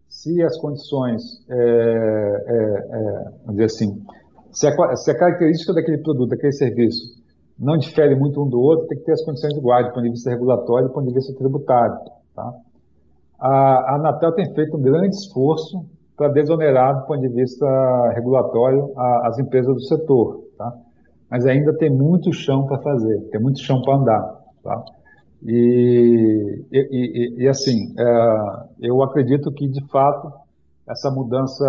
se 0.09 0.41
as 0.43 0.57
condições, 0.59 1.21
é, 1.49 1.55
é, 1.55 2.53
é 2.53 3.23
vamos 3.45 3.51
dizer 3.51 3.65
assim, 3.65 4.03
se 4.51 4.67
a, 4.67 4.95
se 4.97 5.11
a, 5.11 5.17
característica 5.17 5.73
daquele 5.73 5.99
produto, 5.99 6.29
daquele 6.31 6.51
serviço, 6.51 7.21
não 7.57 7.77
difere 7.77 8.15
muito 8.15 8.43
um 8.43 8.49
do 8.49 8.59
outro, 8.59 8.87
tem 8.87 8.97
que 8.97 9.05
ter 9.05 9.13
as 9.13 9.23
condições 9.23 9.55
iguais, 9.55 9.85
do 9.87 9.93
ponto 9.93 10.03
de 10.03 10.09
vista 10.09 10.29
regulatório 10.29 10.85
e 10.85 10.87
do 10.89 10.93
ponto 10.93 11.07
de 11.07 11.13
vista 11.13 11.33
tributário. 11.35 11.95
Tá? 12.35 12.53
A, 13.41 13.95
Anatel 13.95 14.33
tem 14.33 14.53
feito 14.53 14.77
um 14.77 14.81
grande 14.81 15.15
esforço 15.15 15.83
para 16.15 16.27
desonerar, 16.27 17.01
do 17.01 17.07
ponto 17.07 17.21
de 17.21 17.29
vista 17.29 17.65
regulatório, 18.13 18.93
a, 18.95 19.27
as 19.27 19.39
empresas 19.39 19.73
do 19.73 19.81
setor. 19.81 20.43
Tá? 20.57 20.71
Mas 21.29 21.47
ainda 21.47 21.75
tem 21.75 21.89
muito 21.89 22.31
chão 22.31 22.67
para 22.67 22.77
fazer, 22.79 23.19
tem 23.31 23.41
muito 23.41 23.59
chão 23.59 23.81
para 23.81 23.95
andar. 23.95 24.41
Tá? 24.63 24.85
E, 25.43 26.63
e, 26.71 26.79
e, 26.91 27.43
e 27.43 27.47
assim, 27.47 27.95
é, 27.97 28.87
eu 28.87 29.01
acredito 29.01 29.51
que, 29.51 29.67
de 29.67 29.83
fato, 29.87 30.31
essa 30.87 31.09
mudança, 31.09 31.65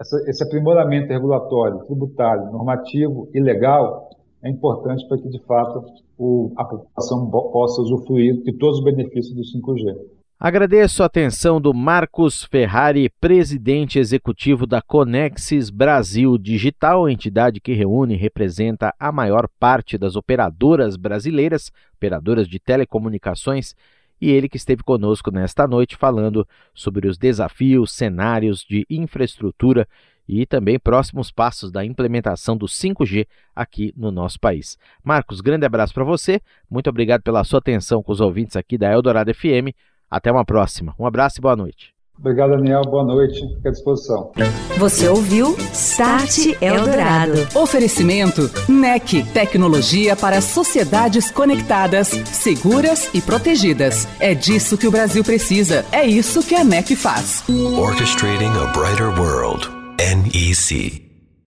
essa, 0.00 0.16
esse 0.28 0.42
aprimoramento 0.42 1.12
regulatório, 1.12 1.84
tributário, 1.84 2.50
normativo 2.50 3.28
e 3.32 3.40
legal 3.40 4.10
é 4.42 4.50
importante 4.50 5.06
para 5.06 5.18
que, 5.18 5.28
de 5.28 5.38
fato, 5.44 5.84
o, 6.18 6.50
a 6.56 6.64
população 6.64 7.30
possa 7.30 7.82
usufruir 7.82 8.42
de 8.42 8.52
todos 8.58 8.78
os 8.78 8.84
benefícios 8.84 9.36
do 9.36 9.42
5G. 9.42 10.19
Agradeço 10.42 11.02
a 11.02 11.06
atenção 11.06 11.60
do 11.60 11.74
Marcos 11.74 12.44
Ferrari, 12.44 13.12
presidente 13.20 13.98
executivo 13.98 14.66
da 14.66 14.80
Conexis 14.80 15.68
Brasil 15.68 16.38
Digital, 16.38 17.10
entidade 17.10 17.60
que 17.60 17.74
reúne 17.74 18.14
e 18.14 18.16
representa 18.16 18.94
a 18.98 19.12
maior 19.12 19.46
parte 19.60 19.98
das 19.98 20.16
operadoras 20.16 20.96
brasileiras, 20.96 21.70
operadoras 21.94 22.48
de 22.48 22.58
telecomunicações, 22.58 23.74
e 24.18 24.30
ele 24.30 24.48
que 24.48 24.56
esteve 24.56 24.82
conosco 24.82 25.30
nesta 25.30 25.68
noite 25.68 25.94
falando 25.94 26.48
sobre 26.72 27.06
os 27.06 27.18
desafios, 27.18 27.92
cenários 27.92 28.64
de 28.64 28.86
infraestrutura 28.88 29.86
e 30.26 30.46
também 30.46 30.78
próximos 30.78 31.30
passos 31.30 31.70
da 31.70 31.84
implementação 31.84 32.56
do 32.56 32.64
5G 32.64 33.26
aqui 33.54 33.92
no 33.94 34.10
nosso 34.10 34.40
país. 34.40 34.78
Marcos, 35.04 35.42
grande 35.42 35.66
abraço 35.66 35.92
para 35.92 36.04
você, 36.04 36.40
muito 36.70 36.88
obrigado 36.88 37.20
pela 37.20 37.44
sua 37.44 37.58
atenção 37.58 38.02
com 38.02 38.10
os 38.10 38.22
ouvintes 38.22 38.56
aqui 38.56 38.78
da 38.78 38.90
Eldorado 38.90 39.34
FM. 39.34 39.76
Até 40.10 40.32
uma 40.32 40.44
próxima. 40.44 40.94
Um 40.98 41.06
abraço 41.06 41.38
e 41.38 41.42
boa 41.42 41.54
noite. 41.54 41.94
Obrigado, 42.18 42.50
Daniel. 42.50 42.82
Boa 42.82 43.02
noite. 43.02 43.40
Fique 43.56 43.68
à 43.68 43.70
disposição. 43.70 44.30
Você 44.76 45.08
ouviu 45.08 45.56
Start 45.72 46.54
Eldorado. 46.60 47.48
Oferecimento 47.54 48.42
NEC. 48.68 49.24
Tecnologia 49.32 50.14
para 50.14 50.42
sociedades 50.42 51.30
conectadas, 51.30 52.08
seguras 52.08 53.08
e 53.14 53.22
protegidas. 53.22 54.06
É 54.20 54.34
disso 54.34 54.76
que 54.76 54.86
o 54.86 54.90
Brasil 54.90 55.24
precisa. 55.24 55.86
É 55.90 56.04
isso 56.04 56.46
que 56.46 56.54
a 56.54 56.62
NEC 56.62 56.94
faz. 56.94 57.42
Orchestrating 57.48 58.50
a 58.50 58.66
Brighter 58.72 59.18
World. 59.18 59.66
NEC. 59.98 61.09